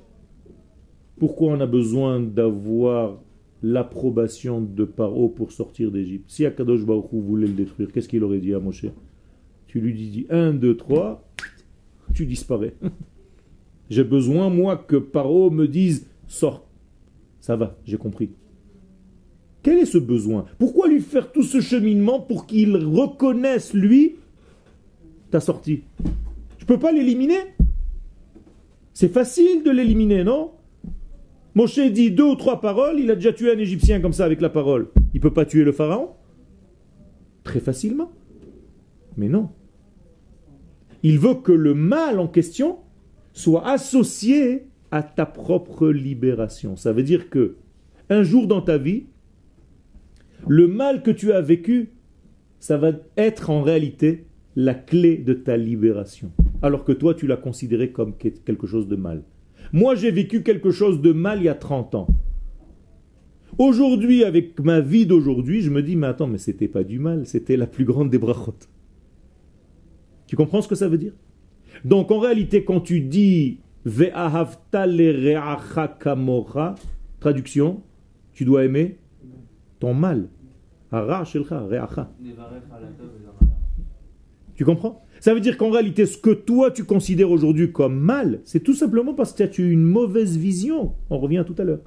[1.19, 3.19] Pourquoi on a besoin d'avoir
[3.63, 8.23] l'approbation de Paro pour sortir d'Égypte Si Akadosh Baruch Hu voulait le détruire, qu'est-ce qu'il
[8.25, 8.87] aurait dit à Moshe?
[9.67, 11.29] Tu lui dis 1, 2, 3,
[12.15, 12.75] tu disparais.
[13.91, 16.67] J'ai besoin, moi, que Paro me dise sors.
[17.41, 18.31] Ça va, j'ai compris.
[19.63, 20.47] Quel est ce besoin?
[20.59, 24.17] Pourquoi lui faire tout ce cheminement pour qu'il reconnaisse, lui,
[25.31, 25.83] ta sortie?
[26.59, 27.39] Je peux pas l'éliminer?
[28.93, 30.51] C'est facile de l'éliminer, non?
[31.57, 34.43] Moshe dit deux ou trois paroles, il a déjà tué un Égyptien comme ça avec
[34.43, 34.89] la parole.
[35.15, 36.11] Il peut pas tuer le pharaon?
[37.45, 38.13] Très facilement.
[39.17, 39.49] Mais non.
[41.03, 42.77] Il veut que le mal en question
[43.33, 46.77] soit associé à ta propre libération.
[46.77, 47.57] Ça veut dire que
[48.11, 49.07] un jour dans ta vie,
[50.47, 51.89] le mal que tu as vécu,
[52.61, 56.33] ça va être en réalité la clé de ta libération.
[56.61, 59.23] Alors que toi, tu l'as considéré comme que- quelque chose de mal.
[59.73, 62.07] Moi, j'ai vécu quelque chose de mal il y a 30 ans.
[63.59, 67.27] Aujourd'hui, avec ma vie d'aujourd'hui, je me dis, mais attends, mais c'était pas du mal,
[67.27, 68.55] c'était la plus grande des brachot.
[70.27, 71.15] Tu comprends ce que ça veut dire?
[71.85, 74.87] Donc, en réalité, quand tu dis Ve'ahavta
[75.99, 76.75] kamora,
[77.21, 77.83] traduction,
[78.33, 78.99] tu dois aimer
[79.79, 80.29] ton mal.
[84.55, 85.06] Tu comprends?
[85.21, 88.75] Ça veut dire qu'en réalité, ce que toi tu considères aujourd'hui comme mal, c'est tout
[88.75, 90.93] simplement parce que tu as eu une mauvaise vision.
[91.11, 91.81] On revient à tout à l'heure.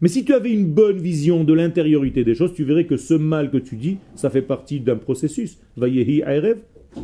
[0.00, 3.14] Mais si tu avais une bonne vision de l'intériorité des choses, tu verrais que ce
[3.14, 5.58] mal que tu dis, ça fait partie d'un processus.
[5.76, 6.58] Vayehi erev,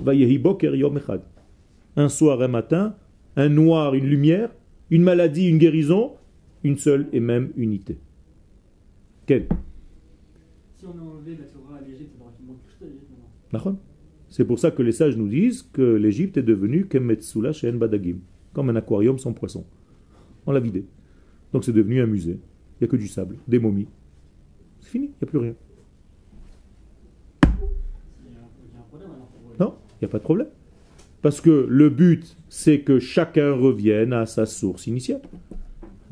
[0.05, 1.23] vayehi boker yom echad.
[1.97, 2.95] Un soir, un matin,
[3.37, 4.51] un noir, une lumière,
[4.91, 6.13] une maladie, une guérison,
[6.65, 7.99] une seule et même unité.
[9.27, 9.47] Quelle?
[10.77, 12.17] Si on a enlevé la Torah à l'Égypte,
[12.81, 13.09] l'Égypte
[13.53, 13.79] maintenant.
[14.31, 18.19] C'est pour ça que les sages nous disent que l'Égypte est devenue Kemetsula Shen Badagim,
[18.53, 19.65] comme un aquarium sans poisson.
[20.47, 20.85] On l'a vidé.
[21.53, 22.39] Donc c'est devenu un musée.
[22.81, 23.89] Il n'y a que du sable, des momies.
[24.79, 25.55] C'est fini, il n'y a plus rien.
[29.59, 30.47] Non, il n'y a pas de problème.
[31.23, 35.23] Parce que le but, c'est que chacun revienne à sa source initiale.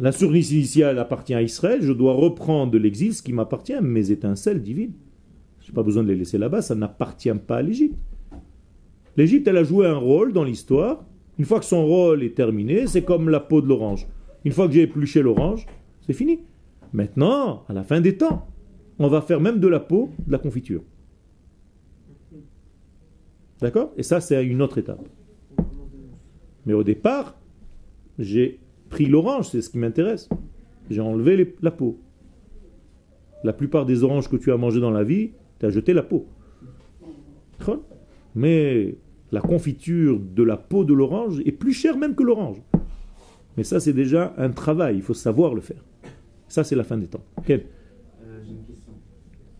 [0.00, 4.60] La source initiale appartient à Israël, je dois reprendre l'exil ce qui m'appartient, mes étincelles
[4.60, 4.92] divines.
[5.68, 7.98] Je n'ai pas besoin de les laisser là-bas, ça n'appartient pas à l'Égypte.
[9.18, 11.04] L'Égypte, elle a joué un rôle dans l'histoire.
[11.38, 14.08] Une fois que son rôle est terminé, c'est comme la peau de l'orange.
[14.46, 15.66] Une fois que j'ai épluché l'orange,
[16.06, 16.40] c'est fini.
[16.94, 18.48] Maintenant, à la fin des temps,
[18.98, 20.80] on va faire même de la peau de la confiture.
[23.60, 23.92] D'accord?
[23.98, 25.06] Et ça, c'est une autre étape.
[26.64, 27.38] Mais au départ,
[28.18, 30.30] j'ai pris l'orange, c'est ce qui m'intéresse.
[30.88, 32.00] J'ai enlevé la peau.
[33.44, 36.02] La plupart des oranges que tu as mangées dans la vie, tu as jeté la
[36.02, 36.26] peau.
[38.34, 38.96] Mais
[39.32, 42.62] la confiture de la peau de l'orange est plus chère même que l'orange.
[43.56, 45.84] Mais ça, c'est déjà un travail, il faut savoir le faire.
[46.46, 47.24] Ça, c'est la fin des temps.
[47.38, 48.92] Euh, J'ai une question.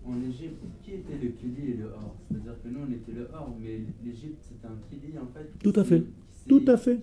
[0.06, 2.16] En Égypte, qui était le Kili et le Or?
[2.30, 5.50] C'est-à-dire que nous, on était le Or, mais l'Égypte, c'était un Kili en fait.
[5.62, 6.04] Tout à fait.
[6.48, 7.00] Tout à fait.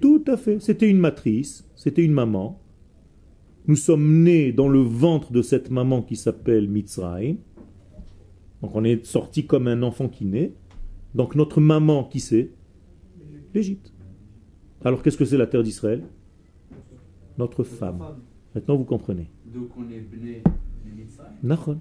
[0.00, 0.60] Tout à fait.
[0.60, 2.60] C'était une matrice, c'était une maman.
[3.66, 7.36] Nous sommes nés dans le ventre de cette maman qui s'appelle Mitzrayim.
[8.62, 10.52] Donc on est sorti comme un enfant qui naît.
[11.14, 12.50] Donc notre maman, qui c'est?
[13.54, 13.92] L'Égypte.
[14.84, 16.02] Alors qu'est-ce que c'est la terre d'Israël?
[17.38, 18.02] Notre femme.
[18.54, 19.28] Maintenant vous comprenez.
[19.52, 20.42] Donc, on est Bné.
[21.42, 21.80] Nachon.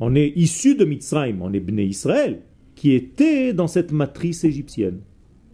[0.00, 2.42] On est issu de Mitzrayim, on est Bné Israël,
[2.74, 5.00] qui était dans cette matrice égyptienne.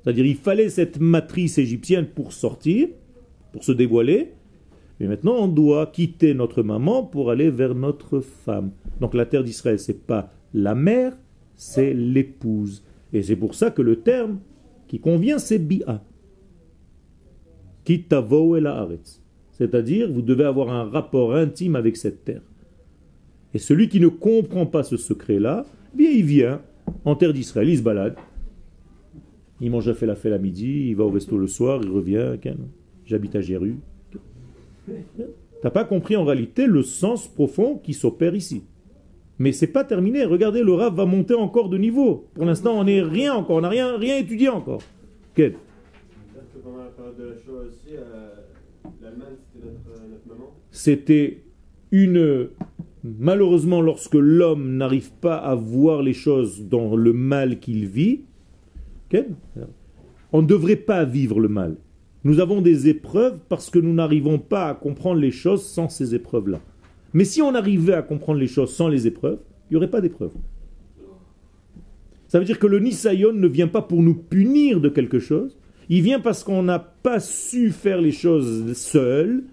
[0.02, 2.88] C'est-à-dire il fallait cette matrice égyptienne pour sortir,
[3.52, 4.32] pour se dévoiler,
[5.00, 8.70] mais maintenant on doit quitter notre maman pour aller vers notre femme.
[9.00, 11.16] Donc la terre d'Israël, c'est pas la mère,
[11.54, 12.82] c'est l'épouse.
[13.12, 14.38] Et c'est pour ça que le terme
[14.86, 16.02] qui convient, c'est Bi'a.
[17.84, 18.56] Kitavo.
[19.52, 22.42] C'est-à-dire, vous devez avoir un rapport intime avec cette terre.
[23.54, 26.60] Et celui qui ne comprend pas ce secret-là, eh bien il vient
[27.04, 28.16] en terre d'Israël, il se balade.
[29.60, 32.36] Il mange un falafel à midi, il va au resto le soir, il revient.
[33.04, 33.76] J'habite à Jéru.
[35.62, 38.62] T'as pas compris en réalité le sens profond qui s'opère ici.
[39.38, 40.24] Mais c'est pas terminé.
[40.24, 42.26] Regardez, le Rav va monter encore de niveau.
[42.34, 44.82] Pour l'instant, on n'est rien encore, on n'a rien, étudié encore.
[45.34, 45.54] Quel
[50.70, 51.42] c'était
[51.90, 52.48] une...
[53.02, 58.22] Malheureusement, lorsque l'homme n'arrive pas à voir les choses dans le mal qu'il vit,
[60.32, 61.76] on ne devrait pas vivre le mal.
[62.28, 66.14] Nous avons des épreuves parce que nous n'arrivons pas à comprendre les choses sans ces
[66.14, 66.60] épreuves-là.
[67.14, 70.02] Mais si on arrivait à comprendre les choses sans les épreuves, il n'y aurait pas
[70.02, 70.34] d'épreuves.
[72.26, 75.56] Ça veut dire que le Nisayon ne vient pas pour nous punir de quelque chose,
[75.88, 79.44] il vient parce qu'on n'a pas su faire les choses seul,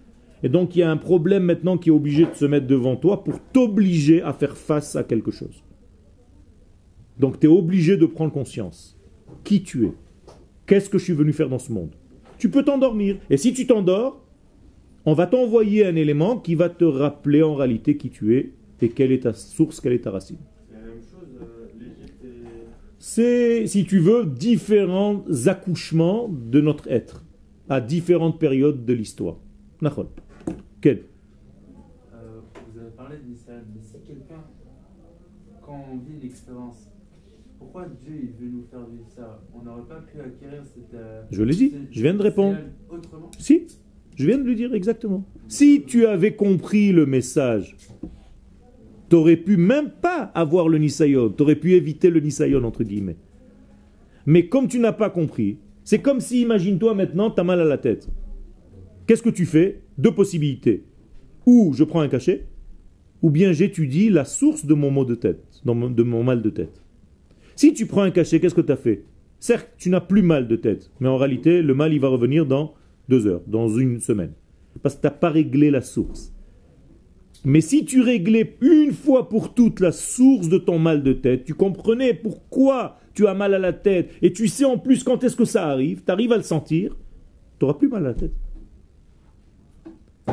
[0.44, 2.98] et donc il y a un problème maintenant qui est obligé de se mettre devant
[2.98, 5.64] toi pour t'obliger à faire face à quelque chose.
[7.22, 9.00] Donc tu es obligé de prendre conscience.
[9.46, 9.94] Qui tu es
[10.66, 11.96] Qu'est-ce que je suis venu faire dans ce monde?
[12.46, 13.18] Tu peux t'endormir.
[13.32, 14.24] Et si tu t'endors,
[15.04, 18.54] on va t'envoyer un élément qui va te rappeler en réalité qui tu es
[18.84, 20.38] et quelle est ta source, quelle est ta racine.
[23.00, 27.26] C'est euh, si tu veux, différents accouchements de notre être
[27.68, 29.38] à différentes périodes de l'histoire.
[29.82, 30.06] Nachol.
[30.82, 31.06] Quel?
[32.14, 34.44] Euh, vous avez parlé de l'Israël, mais si quelqu'un,
[35.64, 36.92] quand on vit l'expérience,
[37.76, 39.42] pourquoi Dieu il veut nous faire vivre ça?
[39.54, 40.94] On n'aurait pas pu acquérir cette.
[40.94, 42.58] euh, Je l'ai dit, je viens de répondre.
[42.90, 43.30] Autrement?
[43.38, 43.68] Si,
[44.16, 45.26] je viens de lui dire exactement.
[45.50, 47.76] Si tu avais compris le message,
[49.10, 53.18] t'aurais pu même pas avoir le Nisayon, t'aurais pu éviter le Nisayon entre guillemets.
[54.26, 57.66] Mais comme tu n'as pas compris, c'est comme si, imagine-toi maintenant, tu as mal à
[57.66, 58.08] la tête.
[59.06, 59.82] Qu'est-ce que tu fais?
[59.98, 60.86] Deux possibilités.
[61.46, 62.48] Ou je prends un cachet,
[63.22, 66.42] ou bien j'étudie la source de mon mot de tête, dans mon- de mon mal
[66.42, 66.82] de tête.
[67.56, 69.06] Si tu prends un cachet, qu'est-ce que tu as fait?
[69.40, 72.46] Certes, tu n'as plus mal de tête, mais en réalité, le mal, il va revenir
[72.46, 72.74] dans
[73.10, 74.34] deux heures, dans une semaine.
[74.82, 76.34] Parce que tu n'as pas réglé la source.
[77.44, 81.44] Mais si tu réglais une fois pour toutes la source de ton mal de tête,
[81.44, 85.24] tu comprenais pourquoi tu as mal à la tête, et tu sais en plus quand
[85.24, 86.98] est-ce que ça arrive, tu arrives à le sentir,
[87.60, 88.34] tu n'auras plus mal à la tête.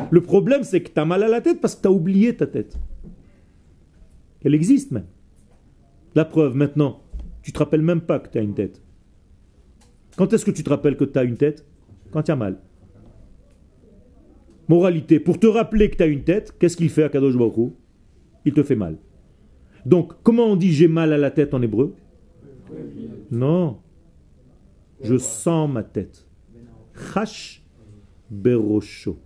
[0.09, 2.35] Le problème, c'est que tu as mal à la tête parce que tu as oublié
[2.35, 2.77] ta tête.
[4.43, 5.05] Elle existe même.
[6.15, 7.02] La preuve, maintenant,
[7.43, 8.81] tu te rappelles même pas que tu as une tête.
[10.17, 11.65] Quand est-ce que tu te rappelles que tu as une tête?
[12.11, 12.59] Quand tu as mal.
[14.69, 17.73] Moralité, pour te rappeler que tu as une tête, qu'est-ce qu'il fait à Kadosh Baruch
[18.45, 18.97] Il te fait mal.
[19.85, 21.95] Donc, comment on dit j'ai mal à la tête en hébreu?
[23.29, 23.79] Non.
[25.01, 26.25] Je sens ma tête.
[27.13, 27.61] Chash
[28.29, 29.19] berosho.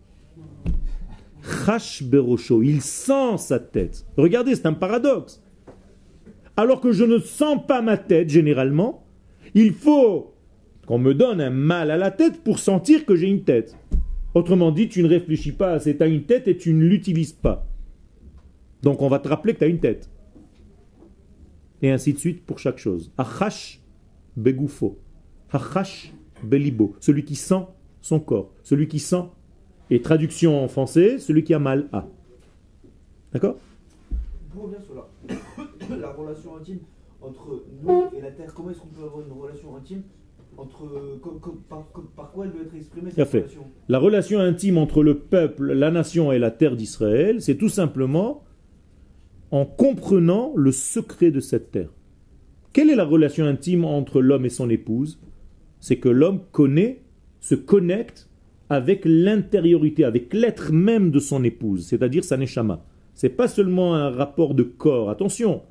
[1.43, 2.63] Chash berosho.
[2.63, 4.07] Il sent sa tête.
[4.17, 5.43] Regardez, c'est un paradoxe.
[6.57, 9.05] Alors que je ne sens pas ma tête généralement,
[9.53, 10.33] il faut
[10.87, 13.77] qu'on me donne un mal à la tête pour sentir que j'ai une tête.
[14.33, 17.33] Autrement dit, tu ne réfléchis pas assez, tu as une tête et tu ne l'utilises
[17.33, 17.67] pas.
[18.81, 20.09] Donc on va te rappeler que tu as une tête.
[21.81, 23.11] Et ainsi de suite pour chaque chose.
[23.17, 23.79] Achash
[24.35, 24.97] begoufo.
[25.51, 26.11] Achash
[26.43, 26.95] belibo.
[26.99, 27.65] Celui qui sent
[28.01, 28.51] son corps.
[28.63, 29.25] Celui qui sent.
[29.89, 32.07] Et traduction en français, celui qui a mal à.
[33.31, 33.57] D'accord?
[35.89, 36.79] La, la relation intime
[37.21, 40.03] entre nous et la Terre, comment est-ce qu'on peut avoir une relation intime
[40.57, 43.39] entre, comme- comme- par, comme- par quoi elle doit être exprimée Tout à cette fait.
[43.39, 43.63] relation?
[43.89, 48.43] La relation intime entre le peuple, la nation et la terre d'Israël, c'est tout simplement
[49.51, 51.89] en comprenant le secret de cette terre.
[52.73, 55.19] Quelle est la relation intime entre l'homme et son épouse?
[55.79, 57.01] C'est que l'homme connaît,
[57.39, 58.29] se connecte
[58.69, 62.83] avec l'intériorité, avec l'être même de son épouse, c'est-à-dire sa neshama.
[63.13, 65.09] C'est pas seulement un rapport de corps.
[65.09, 65.61] Attention,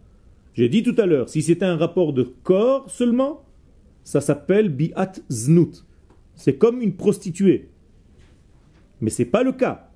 [0.56, 3.44] j'ai dit tout à l'heure, si c'était un rapport de corps seulement,
[4.04, 5.84] ça s'appelle biat znut.
[6.34, 7.68] C'est comme une prostituée.
[9.02, 9.90] Mais ce n'est pas le cas.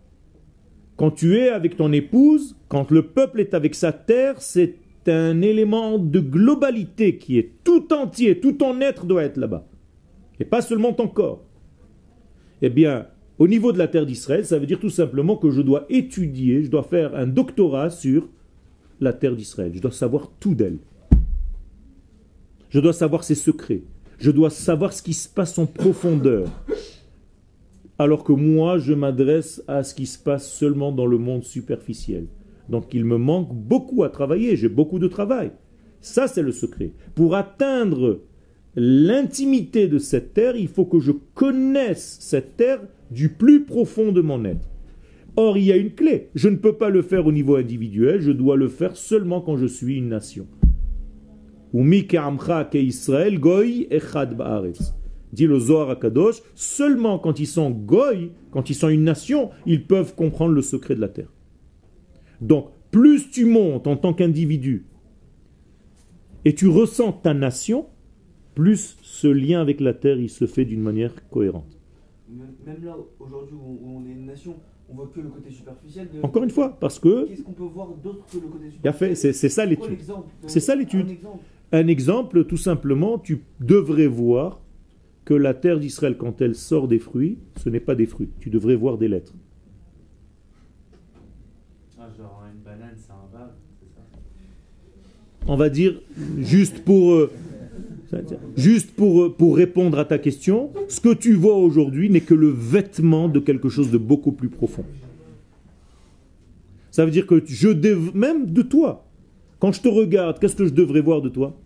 [0.96, 5.40] Quand tu es avec ton épouse, quand le peuple est avec sa terre, c'est un
[5.40, 9.66] élément de globalité qui est tout entier, tout ton être doit être là-bas.
[10.40, 11.42] Et pas seulement ton corps.
[12.60, 13.06] Eh bien,
[13.38, 16.64] au niveau de la terre d'Israël, ça veut dire tout simplement que je dois étudier,
[16.64, 18.28] je dois faire un doctorat sur
[19.00, 19.72] la terre d'Israël.
[19.74, 20.78] Je dois savoir tout d'elle.
[22.68, 23.82] Je dois savoir ses secrets.
[24.18, 26.48] Je dois savoir ce qui se passe en profondeur.
[27.98, 32.26] Alors que moi, je m'adresse à ce qui se passe seulement dans le monde superficiel.
[32.68, 35.50] Donc il me manque beaucoup à travailler, j'ai beaucoup de travail.
[36.00, 36.92] Ça, c'est le secret.
[37.14, 38.20] Pour atteindre
[38.76, 44.20] l'intimité de cette terre, il faut que je connaisse cette terre du plus profond de
[44.20, 44.69] mon être.
[45.36, 46.30] Or, il y a une clé.
[46.34, 49.56] Je ne peux pas le faire au niveau individuel, je dois le faire seulement quand
[49.56, 50.46] je suis une nation.
[51.72, 54.36] Umi ke'amcha ke'Israël goy echad.
[55.32, 59.86] Dit le Zohar Kadosh, seulement quand ils sont goy, quand ils sont une nation, ils
[59.86, 61.32] peuvent comprendre le secret de la terre.
[62.40, 64.86] Donc, plus tu montes en tant qu'individu
[66.44, 67.86] et tu ressens ta nation,
[68.54, 71.78] plus ce lien avec la terre il se fait d'une manière cohérente.
[72.28, 74.56] même, là, aujourd'hui, on est une nation,
[74.90, 76.08] on voit que le côté superficiel.
[76.12, 76.24] De...
[76.24, 78.88] Encore une fois, parce que Qu'est-ce qu'on peut voir d'autre que le côté il y
[78.88, 79.98] a fait, superficiel c'est c'est ça l'étude.
[80.46, 81.06] C'est ça l'étude.
[81.06, 81.38] Un exemple.
[81.72, 84.60] Un exemple, tout simplement, tu devrais voir
[85.24, 88.30] que la terre d'Israël, quand elle sort des fruits, ce n'est pas des fruits.
[88.40, 89.34] Tu devrais voir des lettres.
[91.98, 94.00] Ah, genre une banane, c'est un vague, c'est ça?
[95.46, 96.00] On va dire,
[96.38, 97.30] juste pour, euh,
[98.56, 102.34] juste pour, euh, pour répondre à ta question, ce que tu vois aujourd'hui n'est que
[102.34, 104.84] le vêtement de quelque chose de beaucoup plus profond.
[106.90, 107.68] Ça veut dire que je
[108.14, 109.06] même de toi,
[109.58, 111.56] quand je te regarde, qu'est-ce que je devrais voir de toi?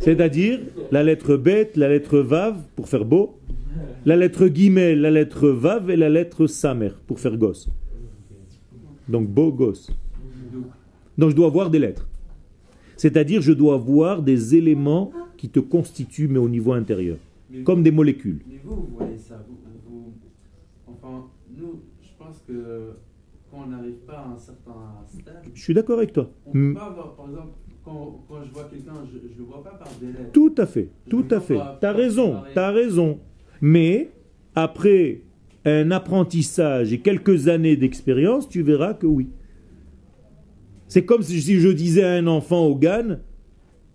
[0.00, 3.38] C'est-à-dire la lettre bête, la lettre vav pour faire beau,
[4.06, 7.68] la lettre guillemets, la lettre vav et la lettre samer pour faire gosse.
[9.08, 9.90] Donc beau gosse.
[11.18, 12.06] Donc je dois avoir des lettres.
[12.96, 17.16] C'est-à-dire je dois avoir des éléments qui te constituent mais au niveau intérieur,
[17.50, 18.40] Mais comme des molécules.
[18.48, 19.44] Mais vous, vous voyez ça.
[19.48, 19.56] Vous,
[19.88, 20.12] vous-
[20.86, 21.26] enfin,
[21.56, 22.92] nous, je pense que
[23.50, 24.72] quand on n'arrive pas à un certain
[25.08, 26.30] stade, Je suis d'accord avec toi.
[26.46, 27.48] on ne peut pas avoir, par exemple,
[27.84, 30.32] quand, quand je vois quelqu'un, je ne le vois pas par lettres.
[30.32, 31.58] Tout à fait, tout à fait.
[31.80, 33.18] T'as raison, t'as raison.
[33.60, 34.10] Mais
[34.54, 35.20] après
[35.66, 39.28] un apprentissage et quelques années d'expérience, tu verras que oui.
[40.94, 43.16] C'est comme si je disais à un enfant au GAN,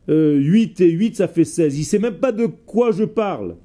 [0.09, 1.79] euh, 8 et 8 ça fait 16.
[1.79, 3.55] Il sait même pas de quoi je parle.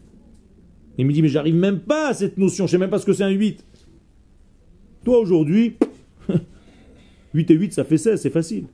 [0.99, 3.07] Il me dit mais j'arrive même pas à cette notion, je sais même pas ce
[3.07, 3.67] que c'est un 8.
[5.03, 5.75] Toi aujourd'hui,
[7.35, 8.67] 8 et 8 ça fait 16, c'est facile.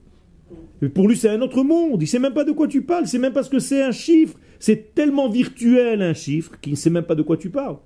[0.82, 2.02] Mais pour lui, c'est un autre monde.
[2.02, 3.04] Il sait même pas de quoi tu parles.
[3.04, 4.38] Il sait même pas ce que c'est un chiffre.
[4.58, 7.78] C'est tellement virtuel un chiffre qu'il ne sait même pas de quoi tu parles.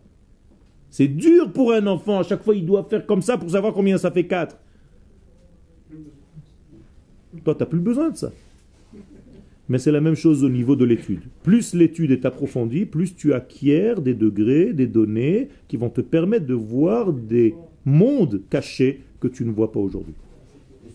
[0.91, 2.19] C'est dur pour un enfant.
[2.19, 4.59] À chaque fois, il doit faire comme ça pour savoir combien ça fait 4.
[7.43, 8.33] Toi, tu n'as plus besoin de ça.
[9.69, 11.23] Mais c'est la même chose au niveau de l'étude.
[11.43, 16.47] Plus l'étude est approfondie, plus tu acquiers des degrés, des données qui vont te permettre
[16.47, 17.55] de voir des
[17.85, 20.15] mondes cachés que tu ne vois pas aujourd'hui.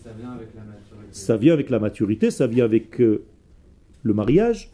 [0.02, 1.08] Ça vient avec la maturité.
[1.10, 4.70] Ça vient avec la maturité, ça vient avec le mariage,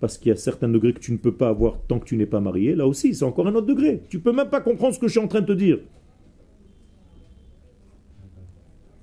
[0.00, 2.16] parce qu'il y a certains degrés que tu ne peux pas avoir tant que tu
[2.16, 2.74] n'es pas marié.
[2.74, 4.02] Là aussi, c'est encore un autre degré.
[4.08, 5.78] Tu peux même pas comprendre ce que je suis en train de te dire.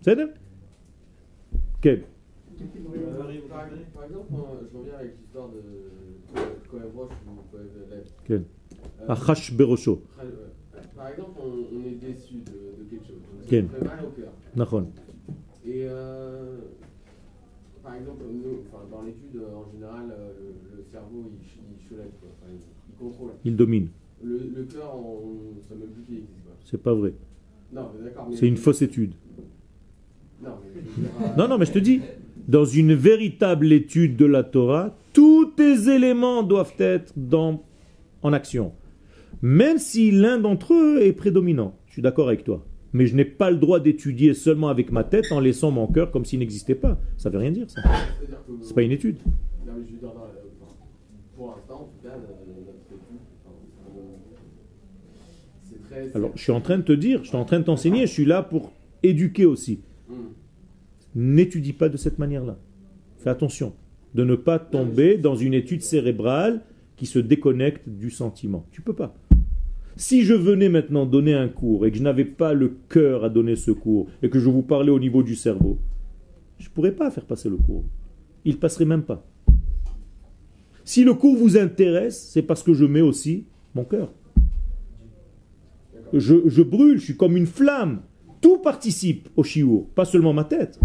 [0.02, 0.18] C'est
[1.82, 2.04] Quel?
[3.50, 4.28] Par, exemple,
[4.72, 5.62] je reviens avec l'histoire de
[6.70, 7.58] Cohen Roche ou.
[8.26, 8.44] Quel?
[9.02, 10.02] Euh, Achash Berosho.
[10.96, 13.22] Par exemple, on, est déçu de, quelque chose.
[13.34, 13.68] On Quel?
[13.68, 14.32] se fait mal au cœur.
[14.56, 14.88] Nachon.
[15.66, 16.58] Et euh,
[17.82, 20.32] par exemple, nous, enfin, dans l'étude, en général, euh,
[20.74, 21.40] le, le cerveau, il,
[21.80, 22.30] il choulette, quoi.
[22.42, 22.60] Enfin, il,
[22.90, 23.32] il contrôle.
[23.46, 23.88] Il domine.
[24.22, 26.46] Le, le cœur, on ne sait même plus qu'il existe.
[26.66, 27.14] C'est pas vrai.
[27.72, 28.28] Non, mais d'accord.
[28.34, 29.14] C'est une fausse étude.
[31.38, 32.02] Non, Non, mais je te dis,
[32.48, 37.64] dans une véritable étude de la Torah, tous tes éléments doivent être dans,
[38.24, 38.74] en action.
[39.42, 41.76] Même si l'un d'entre eux est prédominant.
[41.88, 42.66] Je suis d'accord avec toi.
[42.94, 46.10] Mais je n'ai pas le droit d'étudier seulement avec ma tête en laissant mon cœur
[46.12, 46.98] comme s'il n'existait pas.
[47.18, 47.82] Ça veut rien dire, ça.
[48.62, 49.18] C'est pas une étude.
[49.68, 50.26] Non, mais je veux dire, dans la-
[50.62, 50.74] enfin,
[51.36, 52.16] pour l'instant, en tout cas,
[55.64, 56.16] c'est très.
[56.16, 58.12] Alors, je suis en train de te dire, je suis en train de t'enseigner, je
[58.12, 58.72] suis là pour
[59.04, 59.82] éduquer aussi.
[61.16, 62.58] N'étudie pas de cette manière-là.
[63.18, 63.74] Fais attention
[64.16, 66.62] de ne pas tomber dans une étude cérébrale
[66.96, 68.66] qui se déconnecte du sentiment.
[68.72, 69.16] Tu peux pas.
[69.96, 73.30] Si je venais maintenant donner un cours et que je n'avais pas le cœur à
[73.30, 75.78] donner ce cours et que je vous parlais au niveau du cerveau,
[76.58, 77.84] je ne pourrais pas faire passer le cours.
[78.46, 79.26] Il passerait même pas.
[80.86, 83.46] Si le cours vous intéresse, c'est parce que je mets aussi
[83.76, 84.12] mon cœur.
[86.14, 88.02] Je, je brûle, je suis comme une flamme.
[88.42, 90.80] Tout participe au chiour, pas seulement ma tête.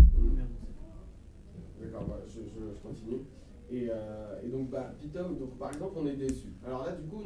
[1.81, 3.22] D'accord, bah, je, je- je continue.
[3.72, 6.49] Et, euh, et donc, bah, Pitom, donc, par exemple, on est déçu.
[6.66, 7.22] Alors là, du coup,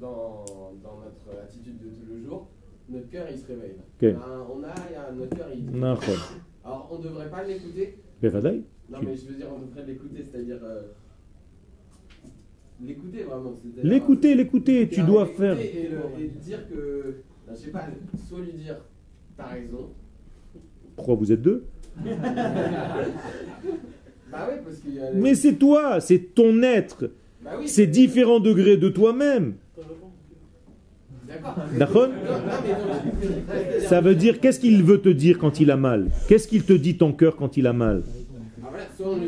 [0.00, 0.44] dans,
[0.82, 2.48] dans notre attitude de tous les jours,
[2.88, 3.76] notre cœur, il se réveille.
[3.96, 4.12] Okay.
[4.12, 5.66] Ben, on a, notre cœur, il...
[5.66, 5.78] dit.
[6.64, 7.98] Alors, on ne devrait pas l'écouter.
[8.22, 10.60] Mais Non, mais je veux dire, on devrait l'écouter, c'est-à-dire...
[10.62, 10.82] Euh,
[12.80, 13.50] l'écouter, vraiment.
[13.50, 15.58] Euh, l'écouter, l'écouter, tu dois faire...
[15.58, 15.90] Et,
[16.40, 17.16] dire que...
[17.46, 17.86] Ben, je sais pas,
[18.28, 18.76] soit lui dire,
[19.36, 19.90] t'as raison.
[20.94, 21.66] Pourquoi vous êtes deux?
[24.28, 24.88] Bah oui, parce que...
[25.14, 27.12] Mais c'est toi, c'est ton être.
[27.46, 29.54] Bah oui, C'est différents degrés de toi-même.
[31.78, 32.08] D'accord.
[33.88, 36.08] Ça veut dire, qu'est-ce qu'il veut te dire quand il a mal?
[36.26, 38.02] Qu'est-ce qu'il te dit ton cœur quand il a mal?
[38.64, 38.68] Ah,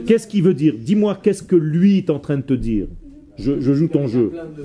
[0.04, 0.74] Qu'est-ce qu'il veut dire?
[0.76, 2.88] Dis-moi, qu'est-ce que lui est en train de te dire?
[3.38, 4.32] Je, je joue ton jeu.
[4.56, 4.64] de-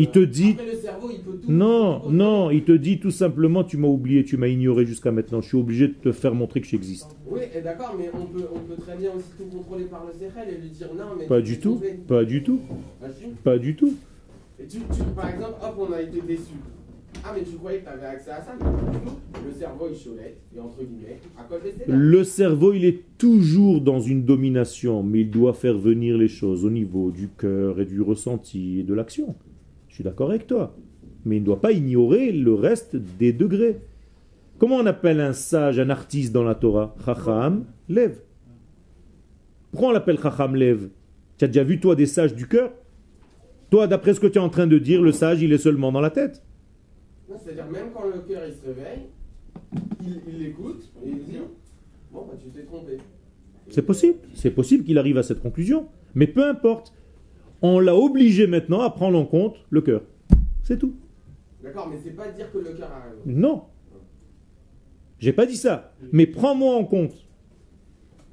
[0.00, 1.50] Il te dit- Après, le cerveau, il peut tout.
[1.50, 5.40] Non, non, il te dit tout simplement, tu m'as oublié, tu m'as ignoré jusqu'à maintenant.
[5.40, 7.16] Je suis obligé de te faire montrer que j'existe.
[7.28, 10.12] Oui, et d'accord, mais on peut, on peut très bien aussi tout contrôler par le
[10.12, 11.26] CRL et lui dire non, mais.
[11.26, 12.60] Pas du tout, pas du tout,
[13.02, 13.06] Ah,
[13.42, 13.94] pas du tout.
[14.60, 16.54] Et tu, tu- par exemple, hop, on a été déçu.
[17.24, 18.52] Ah, mais tu croyais que tu avais accès à ça.
[19.44, 21.92] Le cerveau, il cholette, et entre guillemets, à cause des.
[21.92, 26.64] Le cerveau, il est toujours dans une domination, mais il doit faire venir les choses
[26.64, 29.34] au niveau du cœur et du ressenti et de l'action.
[29.88, 30.76] Je suis d'accord avec toi.
[31.24, 33.80] Mais il ne doit pas ignorer le reste des degrés.
[34.58, 36.94] Comment on appelle un sage, un artiste dans la Torah?
[37.04, 38.20] Chacham, lève.
[39.70, 40.88] Pourquoi on l'appelle Chacham, lève
[41.36, 42.72] Tu as déjà vu, toi, des sages du cœur?
[43.70, 45.92] Toi, d'après ce que tu es en train de dire, le sage, il est seulement
[45.92, 46.42] dans la tête.
[47.36, 49.06] C'est-à-dire, même quand le cœur il se réveille,
[50.02, 51.38] il il l'écoute et il dit
[52.10, 52.98] Bon, bah, tu t'es trompé.
[53.68, 54.18] C'est possible.
[54.34, 55.88] C'est possible qu'il arrive à cette conclusion.
[56.14, 56.94] Mais peu importe.
[57.60, 60.02] On l'a obligé maintenant à prendre en compte le cœur.
[60.62, 60.94] C'est tout.
[61.62, 63.20] D'accord, mais c'est pas dire que le cœur a raison.
[63.26, 63.64] Non.
[65.18, 65.92] J'ai pas dit ça.
[66.12, 67.26] Mais prends-moi en compte.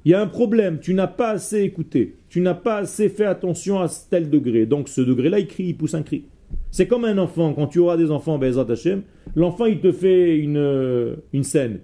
[0.04, 0.78] Il y a un problème.
[0.78, 2.16] Tu n'as pas assez écouté.
[2.28, 4.64] Tu n'as pas assez fait attention à tel degré.
[4.64, 6.26] Donc ce degré-là, il crie, il pousse un cri.
[6.70, 7.54] C'est comme un enfant.
[7.54, 9.02] Quand tu auras des enfants, Bezrat Hashem,
[9.34, 11.80] l'enfant, il te fait une, euh, scène.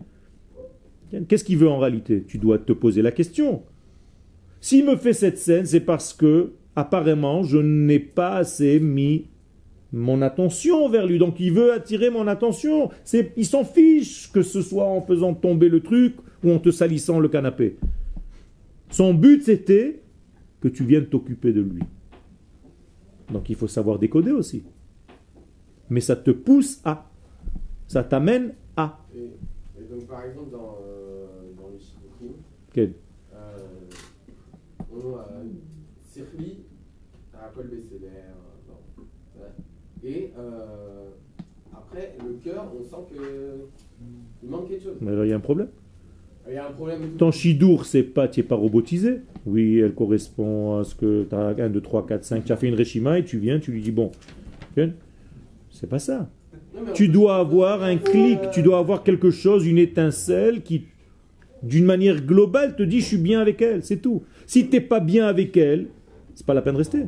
[1.28, 2.24] Qu'est-ce qu'il veut en réalité?
[2.26, 3.62] Tu dois te poser la question.
[4.60, 9.26] S'il me fait cette scène, c'est parce que, apparemment, je n'ai pas assez mis
[9.92, 11.18] mon attention vers lui.
[11.18, 12.90] Donc il veut attirer mon attention.
[13.36, 17.20] Il s'en fiche que ce soit en faisant tomber le truc ou en te salissant
[17.20, 17.76] le canapé.
[18.90, 20.00] Son but c'était
[20.60, 21.82] que tu viennes t'occuper de lui.
[23.32, 24.62] Donc il faut savoir décoder aussi.
[25.90, 27.08] Mais ça te pousse à.
[27.88, 28.98] Ça t'amène à.
[29.14, 29.30] Et,
[29.80, 31.26] et donc, par exemple, dans, euh,
[31.56, 32.34] dans Shidduchim,
[32.72, 32.94] Quel-
[33.34, 33.58] euh,
[34.92, 35.28] on a
[36.02, 36.64] Sirli
[37.34, 38.06] à Besséder.
[39.38, 39.48] euh.
[40.04, 41.08] Et euh,
[41.72, 43.66] après, le cœur, on sent que
[44.42, 44.96] il manque quelque chose.
[45.00, 45.68] Mais là, il y a un problème?
[46.48, 46.98] Il y a un problème.
[47.18, 49.20] Ton chidour, c'est pas, tu n'es pas robotisé.
[49.46, 52.44] Oui, elle correspond à ce que tu as 1, 2, 3, 4, 5.
[52.44, 54.10] Tu as fait une Reshima et tu viens, tu lui dis bon.
[55.70, 56.28] C'est pas ça.
[56.74, 60.86] Non, Tu dois avoir un clic, tu dois avoir quelque chose, une étincelle qui,
[61.62, 64.22] d'une manière globale, te dit je suis bien avec elle, c'est tout.
[64.46, 65.86] Si t'es pas bien avec elle,
[66.34, 67.04] c'est pas la peine de rester.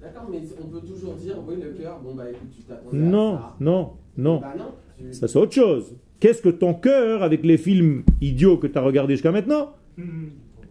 [0.00, 3.00] D'accord, mais on peut toujours dire, oui, le cœur, bon, bah écoute, tu t'attendais à
[3.00, 4.40] Non, non, non.
[4.40, 4.64] Bah non.
[4.98, 5.94] tu- Ça c'est autre chose.
[6.20, 9.70] Qu'est-ce que ton cœur, avec les films idiots que tu as regardés jusqu'à maintenant,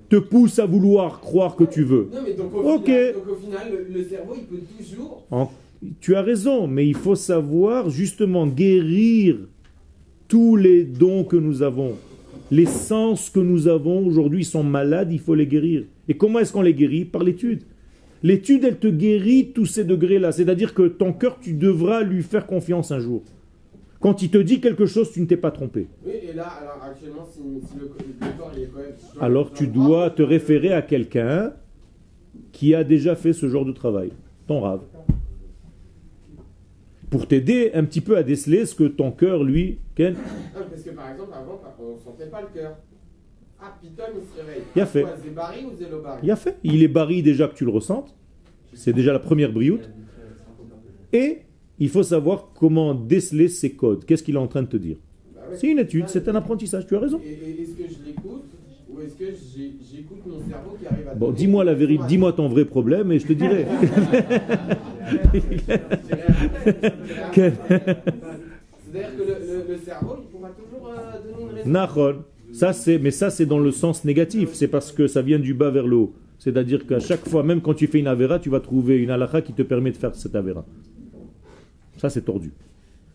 [0.09, 2.85] te pousse à vouloir croire que tu veux Non, mais donc au, Ok.
[2.85, 5.25] final, donc, au final, le, le cerveau, il peut toujours.
[5.31, 5.49] En-
[6.01, 9.37] Tu as raison, mais il faut savoir justement guérir
[10.27, 11.93] tous les dons que nous avons.
[12.51, 15.83] Les sens que nous avons aujourd'hui sont malades, il faut les guérir.
[16.07, 17.05] Et comment est-ce qu'on les guérit?
[17.05, 17.61] Par l'étude.
[18.23, 20.31] L'étude, elle te guérit tous ces degrés-là.
[20.31, 23.21] C'est-à-dire que ton cœur, tu devras lui faire confiance un jour.
[23.99, 25.87] Quand il te dit quelque chose, tu ne t'es pas trompé.
[26.05, 28.93] Oui, et là, alors actuellement, si, si le, le corps, il est quand même.
[28.97, 31.53] je dois- Alors je tu dois te référer à quelqu'un
[32.53, 34.11] qui a déjà fait ce genre de travail,
[34.47, 34.81] ton rave,
[37.09, 40.19] pour t'aider un petit peu à déceler ce que ton cœur, lui, Ken, Non,
[40.69, 42.77] parce que par exemple, avant, on ne sentait pas le cœur.
[43.61, 44.63] Ah, Python, il se réveille.
[44.75, 45.01] Il a fait.
[45.01, 46.55] Quoi, Zébari ou Zélobari il a fait.
[46.63, 48.15] Il est barré déjà que tu le ressentes,
[48.73, 49.89] c'est déjà la première brioute,
[51.11, 51.39] et
[51.79, 54.05] il faut savoir comment déceler ses codes.
[54.05, 54.97] Qu'est-ce qu'il est en train de te dire
[55.35, 55.57] Bah ouais.
[55.57, 57.19] C'est une étude, c'est un apprentissage, tu as raison.
[57.23, 58.43] Est-ce que je l'écoute
[58.91, 61.15] ou est-ce que j'écoute mon cerveau qui arrive à.
[61.15, 63.65] Bon, dis-moi la vérité, dis-moi ton vrai problème et je te dirai.
[68.91, 71.69] C'est-à-dire que le, le- le cerveau, il pourra toujours euh, donner une raison.
[71.69, 72.15] Nachon.
[72.51, 74.49] Ça c'est, mais ça c'est dans le sens négatif.
[74.53, 76.13] C'est parce que ça vient du bas vers le haut.
[76.39, 79.41] C'est-à-dire qu'à chaque fois, même quand tu fais une avéra, tu vas trouver une halakha
[79.41, 80.65] qui te permet de faire cette avéra.
[81.99, 82.51] Ça c'est tordu.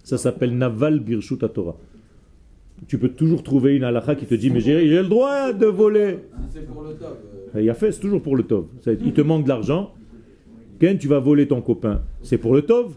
[0.02, 1.76] Ça s'appelle naval birshut Torah.
[2.88, 6.18] Tu peux toujours trouver une halakha qui te dit mais j'ai le droit de voler.
[6.52, 8.66] C'est pour le euh, Il a fait, c'est toujours pour le tov.
[8.86, 9.92] Il te manque de l'argent.
[10.80, 12.02] Ken, tu vas voler ton copain.
[12.22, 12.92] C'est pour le tov.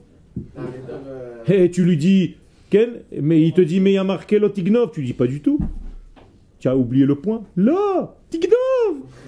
[0.56, 0.66] top,
[0.98, 2.36] euh, Et tu lui dis,
[2.70, 2.90] Ken,
[3.22, 4.92] mais il te dit, mais il y a marqué l'otignov.
[4.92, 5.60] Tu dis, pas du tout.
[6.60, 7.44] Tu as oublié le point.
[7.56, 8.58] Là, tignov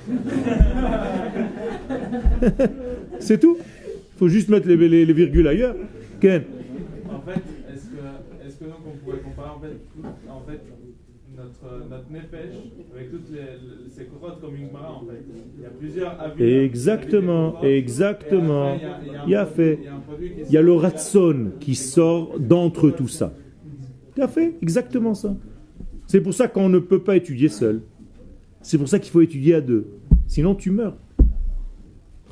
[3.19, 3.57] C'est tout.
[3.59, 5.75] Il faut juste mettre les, les- les virgules ailleurs.
[7.11, 7.41] En fait,
[7.73, 10.61] est-ce que, est-ce que donc on pourrait comparer en fait, tout- en fait
[11.35, 12.55] notre, notre nefesh
[12.93, 15.23] avec toutes les, ces grottes comme une mara en fait?
[15.57, 16.43] Il y a plusieurs avis.
[16.43, 18.79] Exactement, exactement.
[19.25, 19.79] Il y a fait.
[20.47, 23.33] il y a le ratson qui sort d'entre tout ça.
[24.15, 25.35] Tu as fait exactement ça.
[26.07, 27.81] C'est pour ça qu'on ne peut pas étudier seul.
[28.61, 29.87] C'est pour ça qu'il faut étudier à deux.
[30.27, 30.97] Sinon, tu meurs.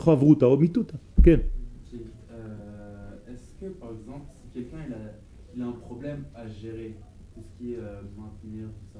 [0.06, 0.96] Omituta.
[1.24, 1.42] Ken.
[6.08, 6.96] Il a problème à gérer,
[7.34, 9.00] tout ce qui est euh, maintenir, tout ça,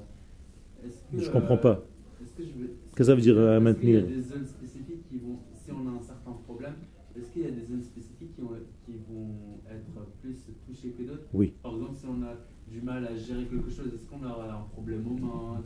[1.12, 1.22] que.
[1.22, 1.84] Je comprends pas.
[2.22, 4.04] Est-ce que je Qu'est-ce que ça veut dire, à est-ce qu'il y maintenir?
[4.04, 6.74] a des zones spécifiques qui vont, si on a un certain problème,
[7.16, 9.58] est-ce qu'il y a des zones spécifiques qui vont
[10.66, 11.26] toucher que d'autres?
[11.32, 11.52] Oui.
[11.62, 12.34] Par exemple, si on a
[12.70, 15.62] du mal à gérer quelque chose, est-ce qu'on aura un problème aux mains?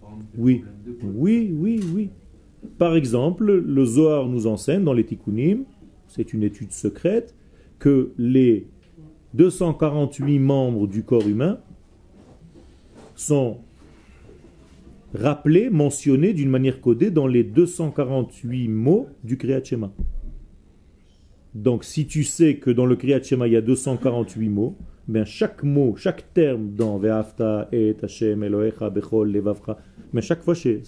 [0.00, 0.64] Par exemple, des Oui.
[0.84, 2.10] de Oui, oui, oui.
[2.78, 5.64] Par exemple, le Zohar nous enseigne dans les Tikkunim,
[6.08, 7.34] c'est une étude secrète,
[7.78, 8.66] que les
[9.36, 11.58] 248 membres du corps humain
[13.14, 13.58] sont
[15.14, 19.92] rappelés, mentionnés d'une manière codée dans les 248 mots du Kriyat Shema.
[21.54, 24.76] Donc si tu sais que dans le Kriyat Shema il y a 248 mots,
[25.06, 29.78] ben chaque mot, chaque terme dans Ve'afta et Hashem Elohecha Bechol Levavcha,
[30.12, 30.82] mais chaque fois c'est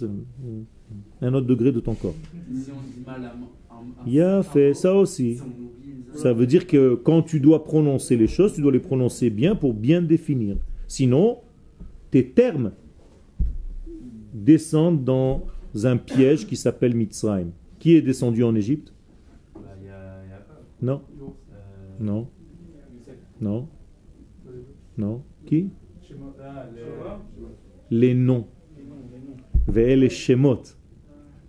[1.20, 2.14] un autre degré de ton corps.
[2.50, 5.38] Si on dit mal à, à, à Il a certains fait ça aussi.
[6.14, 9.54] Ça veut dire que quand tu dois prononcer les choses, tu dois les prononcer bien
[9.54, 10.56] pour bien définir.
[10.86, 11.38] Sinon,
[12.10, 12.72] tes termes
[14.32, 15.42] descendent dans
[15.84, 17.50] un piège qui s'appelle Mitzrayim.
[17.78, 18.92] Qui est descendu en Égypte?
[19.54, 19.60] Bah.
[20.80, 21.56] Non, Euh,
[22.00, 22.28] non,
[23.40, 23.68] non,
[24.96, 25.22] non.
[25.46, 25.68] Qui?
[27.90, 28.46] Les- noms.
[29.66, 30.62] Ve'ele Shemot.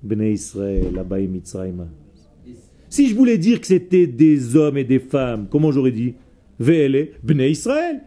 [0.03, 1.87] Bnei Israël, là-bas Mitzrayim.
[2.89, 6.13] Si- je voulais dire que c'était des hommes et des femmes, comment j'aurais dit
[6.59, 8.01] Ve'ele Bnei Israël.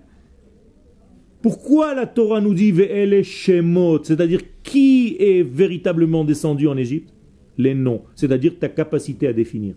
[1.41, 4.05] Pourquoi la Torah nous dit Ve'ele Shemot?
[4.05, 7.13] C'est-à-dire qui est véritablement descendu en Égypte?
[7.59, 9.75] Les noms, c'est-à-dire ta capacité à définir.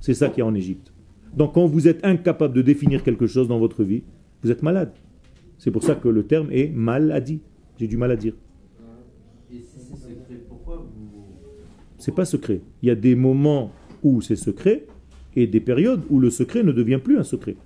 [0.00, 0.92] C'est ça qui est en Égypte.
[1.36, 4.02] Donc quand vous êtes incapable de définir quelque chose dans votre vie,
[4.42, 4.92] vous êtes malade.
[5.56, 7.40] C'est pour ça que le terme est maladie.
[7.78, 8.34] J'ai du mal à dire.
[9.52, 11.24] Et si c'est secret, pourquoi vous.
[11.96, 12.60] C'est pas secret.
[12.82, 13.72] Il y a des moments
[14.02, 14.86] où c'est secret
[15.36, 17.56] et des périodes où le secret ne devient plus un secret.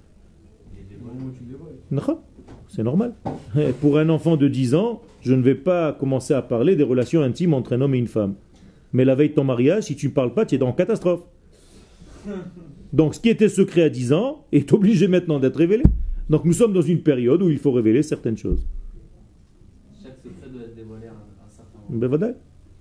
[2.68, 3.14] C'est normal.
[3.80, 7.20] Pour un enfant de 10 ans, je ne vais pas commencer à parler des relations
[7.20, 8.34] intimes entre un homme et une femme.
[8.94, 11.22] Mais la veille de ton mariage, si tu ne parles pas, tu es dans catastrophe.
[12.92, 15.82] Donc ce qui était secret à 10 ans est obligé maintenant d'être révélé.
[16.30, 18.66] Donc nous sommes dans une période où il faut révéler certaines choses.
[20.02, 22.00] Chaque secret doit être dévoilé à un, certain moment.
[22.00, 22.32] Ben voilà.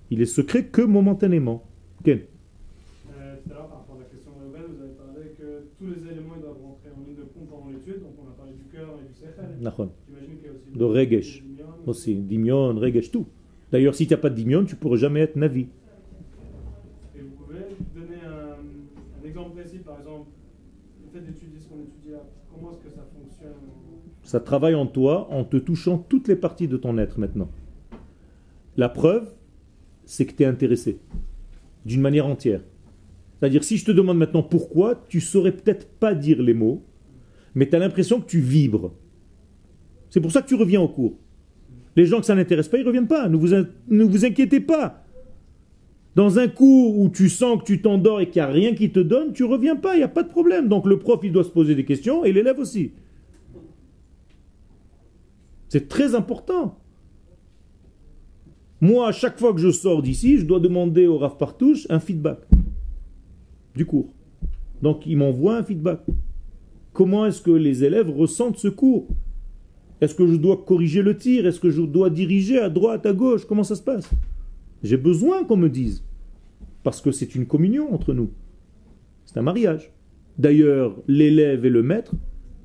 [0.10, 1.64] Il est secret que momentanément
[2.08, 5.68] Euh, tout à l'heure, par rapport à la question de Reuven, vous avez parlé que
[5.78, 8.02] tous les éléments ils doivent rentrer en ligne de compte pendant l'étude.
[8.04, 9.32] Donc, on a parlé du cœur et du sechel.
[9.32, 9.36] Nachon.
[9.36, 11.44] J'imagine qu'il y a De regesh.
[11.86, 13.28] Aussi, dimion, regesh, tout.
[13.72, 15.68] D'ailleurs, si tu n'as pas de dimion, tu ne pourras jamais être navi.
[17.16, 17.60] Et vous pouvez
[17.96, 20.28] donner un, un exemple précis, par exemple,
[21.04, 22.24] le fait d'étudier ce qu'on étudie là.
[22.54, 23.54] Comment est-ce que ça fonctionne?
[24.24, 27.50] Ça travaille en toi en te touchant toutes les parties de ton être maintenant.
[28.78, 29.34] La preuve,
[30.06, 31.00] c'est que tu es intéressé
[31.86, 32.62] d'une manière entière.
[33.40, 36.84] C'est-à-dire, si je te demande maintenant pourquoi, tu saurais peut-être pas dire les mots,
[37.56, 38.94] mais tu as l'impression que tu vibres.
[40.12, 41.14] C'est pour ça que tu reviens au cours.
[41.96, 43.28] Les gens que ça n'intéresse pas, ils ne reviennent pas.
[43.28, 45.04] Ne vous, in- ne vous inquiétez pas.
[46.16, 48.92] Dans un cours où tu sens que tu t'endors et qu'il n'y a rien qui
[48.92, 50.68] te donne, tu reviens pas, il n'y a pas de problème.
[50.68, 52.92] Donc le prof, il doit se poser des questions et l'élève aussi.
[55.70, 56.78] C'est très important.
[58.82, 62.00] Moi, à chaque fois que je sors d'ici, je dois demander au Rav Partouche un
[62.00, 62.40] feedback
[63.76, 64.14] du cours.
[64.82, 66.02] Donc, il m'envoie un feedback.
[66.92, 69.08] Comment est-ce que les élèves ressentent ce cours?
[70.02, 71.46] Est-ce que je dois corriger le tir?
[71.46, 73.46] Est-ce que je dois diriger à droite, à gauche?
[73.46, 74.10] Comment ça se passe?
[74.84, 76.04] J'ai besoin qu'on me dise.
[76.84, 78.32] Parce que c'est une communion entre nous.
[79.26, 79.92] C'est un mariage.
[80.40, 82.16] D'ailleurs, l'élève et le maître,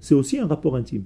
[0.00, 1.04] c'est aussi un rapport intime.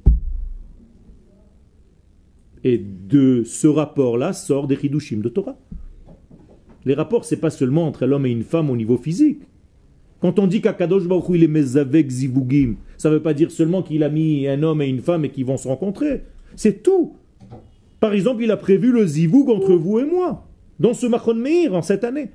[2.63, 5.59] Et de ce rapport-là sort des chidushim de Torah.
[6.85, 9.41] Les rapports, c'est pas seulement entre l'homme et une femme au niveau physique.
[10.21, 13.83] Quand on dit qu'Akadosh Baruch il est mezavek zivugim, ça ne veut pas dire seulement
[13.83, 16.25] qu'il a mis un homme et une femme et qu'ils vont se rencontrer.
[16.57, 17.17] C'est tout.
[18.01, 20.47] Par exemple, il a prévu le zivug entre vous et moi,
[20.79, 22.31] dans ce Machon Meir, en cette année.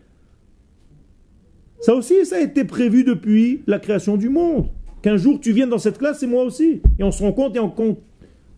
[1.79, 4.67] Ça aussi, ça a été prévu depuis la création du monde.
[5.03, 6.81] Qu'un jour tu viennes dans cette classe et moi aussi.
[6.97, 7.95] Et on se rencontre et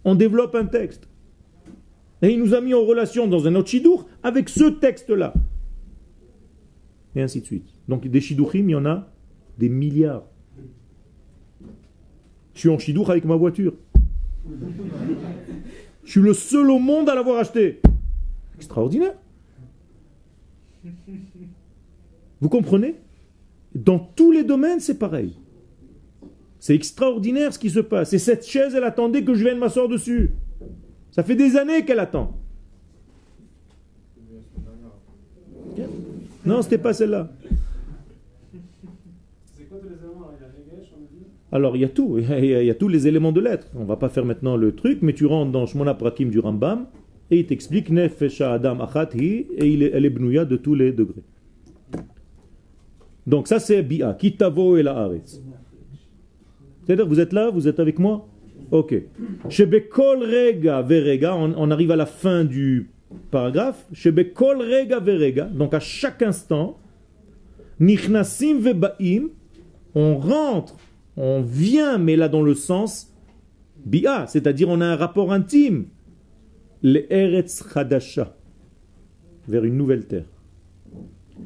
[0.06, 1.10] on, développe un texte.
[2.22, 5.34] Et il nous a mis en relation dans un autre shidour avec ce texte-là.
[7.16, 7.68] Et ainsi de suite.
[7.90, 9.10] Donc des shidouchim, il y en a
[9.58, 10.24] des milliards.
[12.54, 13.74] Je suis en shidour avec ma voiture.
[16.04, 17.82] Je suis le seul au monde à l'avoir acheté.
[18.56, 19.14] Extraordinaire.
[22.40, 22.96] Vous comprenez?
[23.76, 25.38] Dans tous les domaines, c'est pareil.
[26.60, 28.14] C'est extraordinaire ce qui se passe.
[28.14, 30.32] Et cette chaise, elle attendait que je vienne m'asseoir dessus.
[31.12, 32.38] Ça fait des années qu'elle attend.
[36.46, 37.30] Non, c'était pas celle-là.
[39.56, 41.86] C'est quoi tous les éléments Il y a Regesh, on a dit Alors, il y
[41.86, 42.18] a tout.
[42.20, 43.68] Il y a, tous les éléments de l'être.
[43.76, 46.88] On va pas faire maintenant le truc, mais tu rentres dans Shmona Prakim du Rambam
[47.30, 50.92] et il t'explique Nefesh Adam Achat et il est, elle est bnouya de tous les
[50.92, 51.24] degrés.
[53.26, 54.14] Donc, ça, c'est Bia.
[54.14, 55.10] Kitavo et la.
[56.86, 58.28] C'est-à-dire, vous êtes là, vous êtes avec moi?
[58.72, 58.96] Ok.
[59.50, 62.90] Shebekol rega verega, on, on arrive à la fin du
[63.32, 63.86] paragraphe.
[63.94, 66.78] Shebekol rega verega, donc à chaque instant,
[67.80, 69.30] nichnasim vebaim,
[69.96, 70.76] on rentre,
[71.18, 73.12] on vient, mais là dans le sens
[73.86, 75.88] bia, c'est-à-dire on a un rapport intime,
[76.84, 78.36] le eretz chadasha,
[79.48, 80.26] vers une nouvelle terre.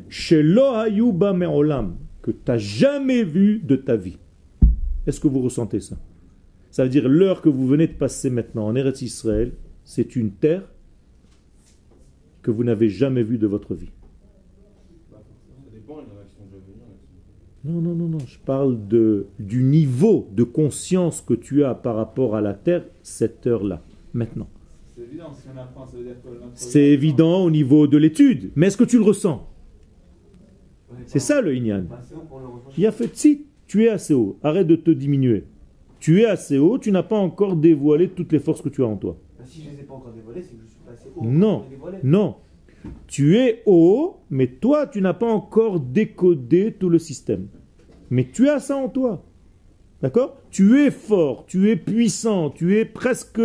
[0.09, 4.17] Hayuba me'olam, que tu n'as jamais vu de ta vie.
[5.07, 5.97] Est-ce que vous ressentez ça?
[6.69, 9.51] Ça veut dire l'heure que vous venez de passer maintenant en Eretz Israël,
[9.83, 10.63] c'est une terre
[12.41, 13.89] que vous n'avez jamais vue de votre vie.
[15.11, 15.17] Ça
[15.73, 17.50] dépend, il y en a qui sont déjà venus, il y en a qui sont-
[17.63, 18.17] Non, non, non, non.
[18.25, 22.85] Je parle de, du niveau de conscience que tu as par rapport à la terre
[23.03, 23.81] cette heure-là,
[24.13, 24.47] maintenant.
[24.95, 27.97] C'est évident, si on apprend, ça veut dire que notre- C'est évident au niveau de
[27.97, 29.47] l'étude, mais est-ce que tu le ressens?
[31.05, 31.85] C'est ça le Inyan.
[32.77, 35.45] Il a fait si tu es assez haut, arrête de te diminuer.
[35.99, 38.87] Tu es assez haut, tu n'as pas encore dévoilé toutes les forces que tu as
[38.87, 39.17] en toi.
[39.37, 41.23] Bah, si je les ai pas encore dévoilés, c'est que je suis pas assez haut.
[41.23, 41.63] Non,
[42.03, 42.35] non.
[43.07, 47.47] Tu es haut, mais toi, tu n'as pas encore décodé tout le système.
[48.09, 49.23] Mais tu as ça en toi.
[50.01, 50.37] D'accord?
[50.49, 53.41] Tu es fort, tu es puissant, tu es presque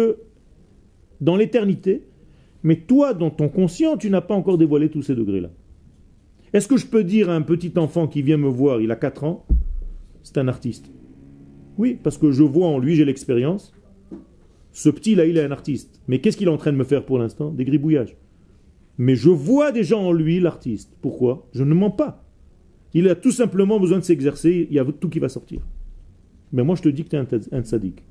[1.21, 2.05] dans l'éternité.
[2.63, 5.51] Mais toi, dans ton conscient, tu n'as pas encore dévoilé tous ces degrés-là.
[6.53, 8.97] Est-ce que je peux dire à un petit enfant qui vient me voir, il a
[8.97, 9.47] 4 ans,
[10.23, 10.91] c'est un artiste
[11.77, 13.73] Oui, parce que je vois en lui, j'ai l'expérience.
[14.73, 16.01] Ce petit-là, il est un artiste.
[16.09, 17.51] Mais qu'est-ce qu'il est en train de me faire pour l'instant?
[17.51, 18.17] Des gribouillages.
[18.99, 20.91] Mais je vois déjà en lui l'artiste.
[21.03, 21.47] Pourquoi?
[21.53, 22.25] Je ne mens pas.
[22.95, 25.61] Il a tout simplement besoin de s'exercer, il y a tout qui va sortir.
[26.53, 28.03] Mais moi, je te dis que tu es un, un tzaddik.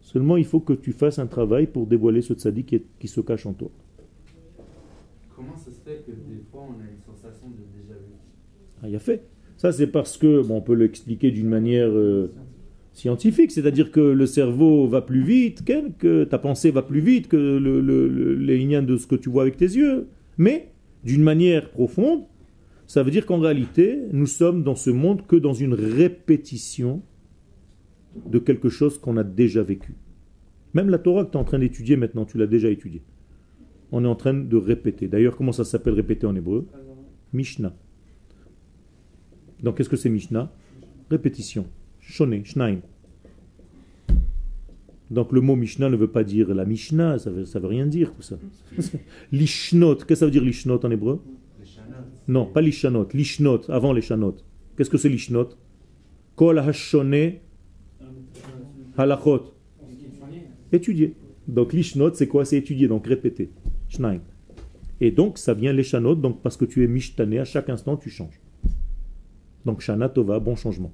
[0.00, 3.08] Seulement, il faut que tu fasses un travail pour dévoiler ce tzaddik qui, est- qui
[3.08, 3.70] se cache en toi.
[5.36, 8.14] Comment ça se fait que des fois on a une sensation de déjà vu?
[8.82, 9.22] Ah, il a fait.
[9.56, 12.32] Ça, c'est parce que, bon, on peut l'expliquer d'une manière euh,
[12.94, 15.64] scientifique, c'est-à-dire que le cerveau va plus vite,
[15.98, 19.16] que ta pensée va plus vite que le, le- le- les lignes de ce que
[19.16, 20.06] tu vois avec tes yeux.
[20.38, 20.70] Mais,
[21.04, 22.22] d'une manière profonde,
[22.86, 27.02] ça veut dire qu'en réalité, nous sommes dans ce monde que dans une répétition
[28.30, 29.94] de quelque chose qu'on a déjà vécu.
[30.72, 33.02] Même la Torah que tu es en train d'étudier maintenant, tu l'as déjà étudiée.
[33.90, 35.08] On est en train de répéter.
[35.08, 36.66] D'ailleurs, comment ça s'appelle répéter en hébreu?
[37.32, 37.74] Mishnah.
[39.62, 40.52] Donc, qu'est-ce que c'est Mishnah?
[41.10, 41.66] Répétition.
[42.06, 42.80] Shone, Shnaim.
[45.10, 47.86] Donc, le mot Mishnah ne veut pas dire la Mishnah, ça veut, ça veut rien
[47.86, 48.36] dire tout ça.
[49.32, 51.20] Lishnot, qu'est-ce que ça veut dire Lishnot en hébreu?
[52.26, 54.36] Non, pas Lishanot, Lishnot, avant les Shanot.
[54.76, 55.50] Qu'est-ce que c'est Lishnot?
[56.36, 57.34] Kol hashone
[58.96, 59.54] halachot.
[60.72, 61.14] Étudier.
[61.46, 62.44] Donc Lishnot, c'est quoi?
[62.44, 63.50] C'est étudier, donc répéter.
[63.88, 64.20] Shnaim.
[65.00, 67.96] Et donc, ça vient les Shanot, donc parce que tu es mishtané, à chaque instant,
[67.96, 68.40] tu changes.
[69.64, 70.92] Donc, Shana Tova, bon changement.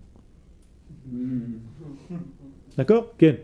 [2.76, 3.36] D'accord Ken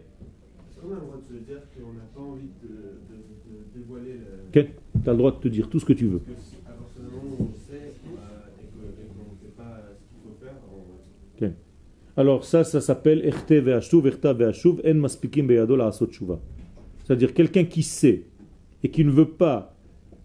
[0.81, 4.13] qu'on a le droit de se dire qu'on n'a pas envie de, de- de dévoiler
[4.13, 4.51] le.
[4.53, 4.67] Ken,
[5.03, 6.19] tu as le droit de te dire tout ce que tu veux.
[6.21, 9.83] Parce que à partir du moment où on sait euh, et qu'on ne sait pas
[9.99, 12.21] ce qu'il faut faire, on.
[12.21, 16.39] Alors ça, ça s'appelle Erte ve'ashuv, Erta ve'ashuv, en maspikim beyado la'asot tshuva.
[17.05, 18.25] C'est-à-dire quelqu'un qui sait
[18.83, 19.75] et qui ne veut pas,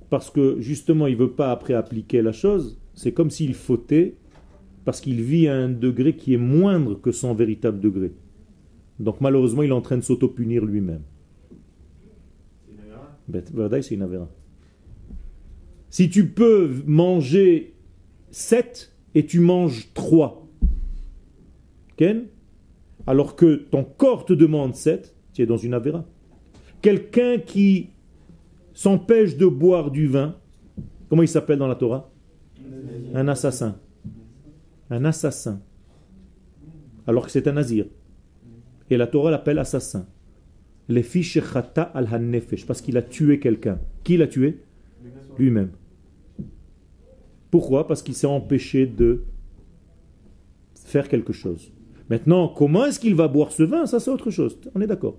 [0.10, 4.16] parce que justement il ne veut pas après appliquer la chose, c'est comme s'il fautait,
[4.86, 8.12] parce qu'il vit à un degré qui est moindre que son véritable degré.
[9.00, 11.02] Donc malheureusement, il est en train de s'auto-punir lui-même.
[13.28, 14.30] Vadaï, c'est une avéra.
[15.90, 17.74] Si tu peux manger
[18.32, 20.48] 7 et tu manges 3,
[21.98, 22.26] Ken,
[23.08, 26.06] alors que ton corps te demande 7, tu es dans une avéra.
[26.82, 27.90] Quelqu'un qui
[28.74, 30.36] s'empêche de boire du vin,
[31.10, 32.12] comment il s'appelle dans la Torah?
[33.14, 33.78] Un assassin.
[34.92, 35.62] Un assassin.
[37.08, 37.86] Alors que c'est un nazir.
[38.89, 40.06] Et la Torah l'appelle assassin.
[40.89, 43.80] Les fiches chata al hanefesh, parce qu'il a tué quelqu'un.
[44.04, 44.62] Qui l'a tué?
[45.39, 45.72] Lui-même.
[47.50, 47.88] Pourquoi?
[47.88, 49.24] Parce qu'il s'est empêché de
[50.76, 51.72] faire quelque chose.
[52.10, 53.86] Maintenant, comment est-ce qu'il va boire ce vin?
[53.86, 54.60] Ça, c'est autre chose.
[54.76, 55.18] On est d'accord.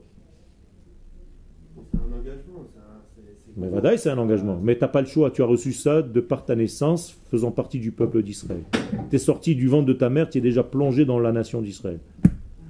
[1.90, 2.66] C'est un engagement.
[2.70, 4.58] c'est un- c'est- c'est- Mais Vadaï, c'est un engagement.
[4.62, 5.30] Mais tu n'as pas le choix.
[5.30, 8.62] Tu as reçu ça de par ta naissance, faisant partie du peuple d'Israël.
[9.10, 11.60] Tu es sorti du ventre de ta mère, tu es déjà plongé dans la nation
[11.60, 12.00] d'Israël.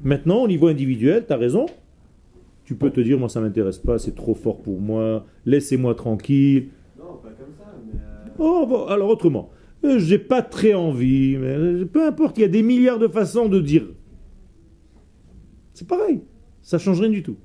[0.03, 1.67] Maintenant, au niveau individuel, tu as raison.
[2.65, 5.95] Tu peux te dire, moi, ça ne m'intéresse pas, c'est trop fort pour moi, laissez-moi
[5.95, 6.69] tranquille.
[6.99, 8.01] Non, pas comme ça, mais.
[8.01, 9.51] euh, Oh, bon, alors autrement.
[9.85, 13.09] Euh, J'ai pas très envie, mais euh, peu importe, il y a des milliards de
[13.09, 13.85] façons de dire.
[15.75, 16.21] C'est pareil,
[16.63, 17.37] ça change rien du tout.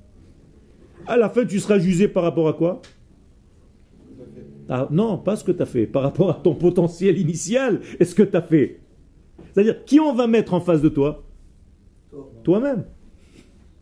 [1.06, 2.80] À la fin, tu seras jugé par rapport à quoi?
[4.68, 8.04] Ah, Non, pas ce que tu as fait, par rapport à ton potentiel initial et
[8.04, 8.80] ce que tu as fait?
[9.52, 11.24] C'est-à-dire, qui on va mettre en face de toi?
[12.42, 12.84] Toi-même.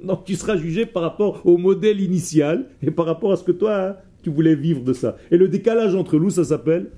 [0.02, 3.52] Donc tu seras jugé par rapport au modèle initial et par rapport à ce que
[3.52, 5.16] toi, hein, tu voulais vivre de ça.
[5.30, 6.90] Et le décalage entre nous, ça s'appelle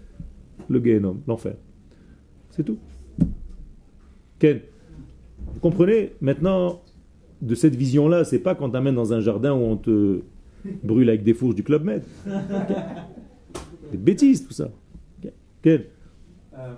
[0.68, 1.55] le Gehenom, l'enfer.
[2.51, 2.78] C'est tout.
[4.39, 4.61] Ken,
[5.55, 6.12] vous comprenez?
[6.20, 6.82] Maintenant,
[7.41, 10.20] de cette vision-là, c'est pas quand t'amènes dans un jardin où on te
[10.82, 12.03] brûle avec des fourches du Club Med.
[13.91, 14.70] Des bêtises, tout ça.
[15.62, 15.82] Ken
[16.55, 16.74] Euh,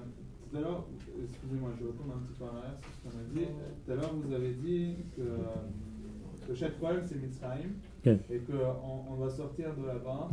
[0.50, 0.84] tout à l'heure,
[1.22, 3.46] excusez-moi, je retourne un petit peu en arrière sur ce qu'on a dit.
[3.86, 7.70] Tout à l'heure, vous avez dit que, que chaque problème c'est Mitzrayim
[8.04, 8.12] Ok.
[8.30, 10.28] et qu'on on va sortir de là-bas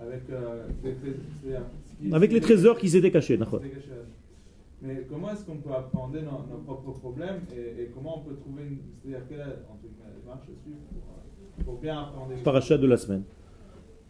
[0.00, 3.38] avec euh, des Avec les trésors qui s'étaient cachés.
[4.82, 8.34] Mais comment est-ce qu'on peut appréhender nos, nos propres problèmes et, et comment on peut
[8.34, 8.78] trouver une.
[9.02, 12.86] C'est-à-dire quelle est guillemets, la démarche à suivre pour, euh, pour bien appréhender Paracha de
[12.86, 13.22] la semaine.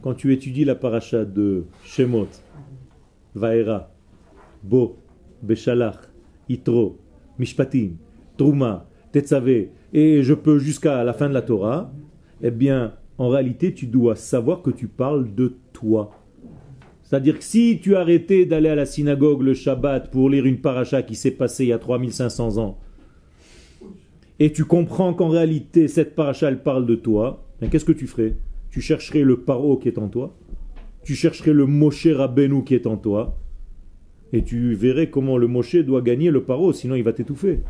[0.05, 2.28] Quand tu étudies la paracha de Shemot,
[3.34, 3.90] Vaera,
[4.62, 4.98] Bo,
[5.42, 5.96] Beshalach,
[6.46, 6.98] Itro,
[7.38, 7.92] Mishpatim,
[8.36, 11.90] Trouma, Tetzavé, et je peux jusqu'à la fin de la Torah,
[12.42, 16.11] eh bien, en réalité, tu dois savoir que tu parles de toi.
[17.02, 21.00] C'est-à-dire que si tu arrêtais d'aller à la synagogue le Shabbat pour lire une paracha
[21.00, 22.78] qui s'est passée il y a 3500 ans,
[24.38, 28.07] et tu comprends qu'en réalité cette paracha elle parle de toi, ben, qu'est-ce que tu
[28.07, 28.36] ferais?
[28.74, 30.34] Tu chercherais le paro qui est en toi,
[31.04, 33.38] tu chercherais le Moshe Rabbeinu qui est en toi,
[34.32, 37.60] et tu verrais comment le Moshe doit gagner le paro, sinon il va t'étouffer.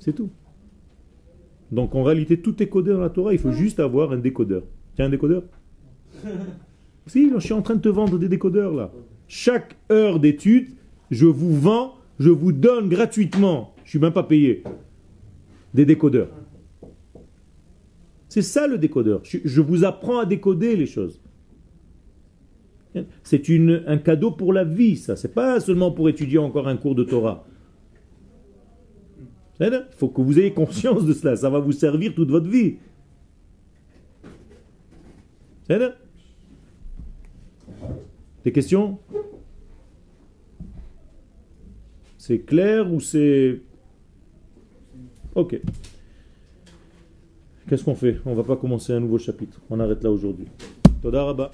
[0.00, 0.30] C'est tout.
[1.70, 4.64] Donc en réalité, tout est codé dans la Torah, il faut juste avoir un décodeur.
[4.96, 5.44] Tiens, un décodeur
[7.06, 8.90] Si, je suis en train de te vendre des décodeurs là.
[9.28, 10.70] Chaque heure d'étude,
[11.12, 14.64] je vous vends, je vous donne gratuitement, je suis même pas payé,
[15.74, 16.30] des décodeurs.
[18.28, 19.22] C'est ça le décodeur.
[19.24, 21.20] Je, vous apprends à décoder les choses.
[23.22, 23.48] C'est
[23.86, 25.16] un cadeau pour la vie, ça.
[25.16, 27.46] C'est pas seulement pour étudier encore un cours de Torah.
[29.60, 31.36] Il faut que vous ayez conscience de cela.
[31.36, 32.76] Ça va vous servir toute votre vie.
[38.44, 38.98] Des questions?
[42.16, 43.60] C'est clair ou c'est...
[45.34, 45.60] Ok.
[47.68, 48.18] Qu'est-ce qu'on fait?
[48.24, 49.60] On va pas commencer un nouveau chapitre.
[49.68, 50.46] On arrête là aujourd'hui.
[51.02, 51.52] Toda.